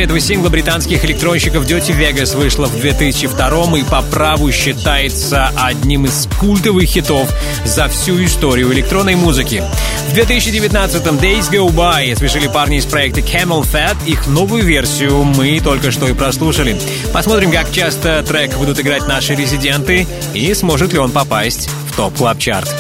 версия 0.03 0.12
этого 0.12 0.20
сингла 0.20 0.49
британских 0.49 1.05
электронщиков 1.05 1.65
Dirty 1.65 1.97
Vegas 1.97 2.37
вышла 2.37 2.66
в 2.66 2.81
2002 2.81 3.79
и 3.79 3.83
по 3.85 4.03
праву 4.03 4.51
считается 4.51 5.51
одним 5.57 6.07
из 6.07 6.29
культовых 6.39 6.85
хитов 6.85 7.29
за 7.65 7.89
всю 7.89 8.23
историю 8.24 8.73
электронной 8.73 9.15
музыки. 9.15 9.62
В 10.09 10.15
2019-м 10.16 11.16
Days 11.16 11.51
Go 11.51 11.70
By 11.70 12.12
освежили 12.12 12.49
парни 12.49 12.79
из 12.79 12.87
проекта 12.87 13.20
CamelPhat. 13.20 13.97
Их 14.07 14.27
новую 14.27 14.65
версию 14.65 15.24
мы 15.24 15.61
только 15.61 15.91
что 15.91 16.09
и 16.09 16.15
прослушали. 16.15 16.77
Посмотрим, 17.12 17.51
как 17.51 17.70
часто 17.73 18.23
трек 18.27 18.57
будут 18.57 18.81
играть 18.81 19.07
наши 19.07 19.35
резиденты 19.35 20.07
и 20.35 20.53
сможет 20.55 20.93
ли 20.93 20.99
он 20.99 21.11
попасть 21.11 21.69
в 21.91 21.97
Top 21.97 22.14
Club 22.16 22.39
Chart 22.39 22.74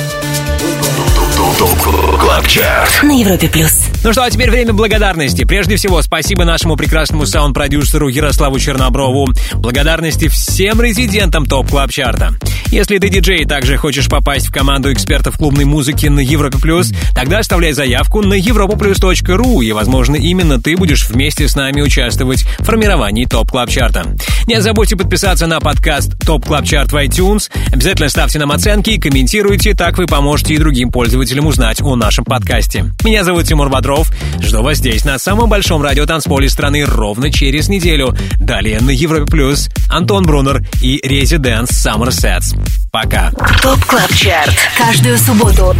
Top 1.58 1.78
Club 2.18 2.46
Chart. 2.46 3.02
На 3.02 3.12
Европе 3.12 3.48
плюс. 3.48 3.81
Ну 4.04 4.12
что, 4.12 4.24
а 4.24 4.30
теперь 4.30 4.50
время 4.50 4.72
благодарности. 4.72 5.44
Прежде 5.44 5.76
всего, 5.76 6.02
спасибо 6.02 6.44
нашему 6.44 6.76
прекрасному 6.76 7.24
саунд-продюсеру 7.24 8.08
Ярославу 8.08 8.58
Черноброву. 8.58 9.28
Благодарности 9.54 10.26
всем 10.26 10.80
резидентам 10.80 11.46
TOP 11.46 11.70
Club 11.70 11.92
Chart 11.92 12.19
а. 12.19 12.30
Если 12.72 12.98
ты 12.98 13.10
диджей 13.10 13.42
и 13.42 13.44
также 13.44 13.76
хочешь 13.76 14.08
попасть 14.08 14.48
в 14.48 14.52
команду 14.52 14.92
экспертов 14.92 15.36
клубной 15.36 15.66
музыки 15.66 16.06
на 16.06 16.18
Европе 16.18 16.58
Плюс, 16.58 16.90
тогда 17.14 17.38
оставляй 17.38 17.72
заявку 17.74 18.22
на 18.22 18.34
europaplus.ru, 18.34 19.62
и, 19.62 19.70
возможно, 19.70 20.16
именно 20.16 20.60
ты 20.60 20.76
будешь 20.76 21.08
вместе 21.08 21.46
с 21.46 21.54
нами 21.54 21.80
участвовать 21.80 22.42
в 22.58 22.64
формировании 22.64 23.26
TOP 23.26 23.50
Club 23.50 23.70
Chart 23.70 24.03
а. 24.03 24.16
Не 24.46 24.60
забудьте 24.60 24.96
подписаться 24.96 25.46
на 25.46 25.60
подкаст 25.60 26.18
TOP 26.18 26.44
Club 26.44 26.64
Chart 26.64 26.92
в 26.92 26.96
iTunes. 26.96 27.50
Обязательно 27.72 28.08
ставьте 28.08 28.38
нам 28.38 28.50
оценки 28.50 28.90
и 28.90 28.98
комментируйте, 28.98 29.74
так 29.74 29.98
вы 29.98 30.06
поможете 30.06 30.54
и 30.54 30.58
другим 30.58 30.90
пользователям 30.90 31.46
узнать 31.46 31.80
о 31.80 31.94
нашем 31.96 32.24
подкасте. 32.24 32.86
Меня 33.04 33.24
зовут 33.24 33.44
Тимур 33.44 33.68
Бодров. 33.68 34.10
Жду 34.40 34.62
вас 34.62 34.78
здесь, 34.78 35.04
на 35.04 35.18
самом 35.18 35.48
большом 35.48 35.82
радиотанцполе 35.82 36.48
страны, 36.48 36.84
ровно 36.84 37.32
через 37.32 37.68
неделю. 37.68 38.16
Далее 38.38 38.80
на 38.80 38.90
Европе 38.90 39.30
Плюс 39.30 39.68
Антон 39.88 40.24
Брунер 40.24 40.62
и 40.80 41.00
Residence 41.02 41.70
Summer 41.70 42.08
Sets. 42.08 42.58
Пока. 42.90 43.30
TOP 43.62 43.84
Club 43.86 44.12
Chart. 44.14 44.54
Каждую 44.76 45.16
субботу 45.18 45.74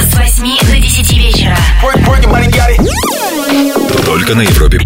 с 0.00 0.14
8 0.16 0.66
до 0.66 0.80
10 0.80 1.12
вечера. 1.12 1.56
Только 4.04 4.34
на 4.34 4.42
Европе 4.42 4.80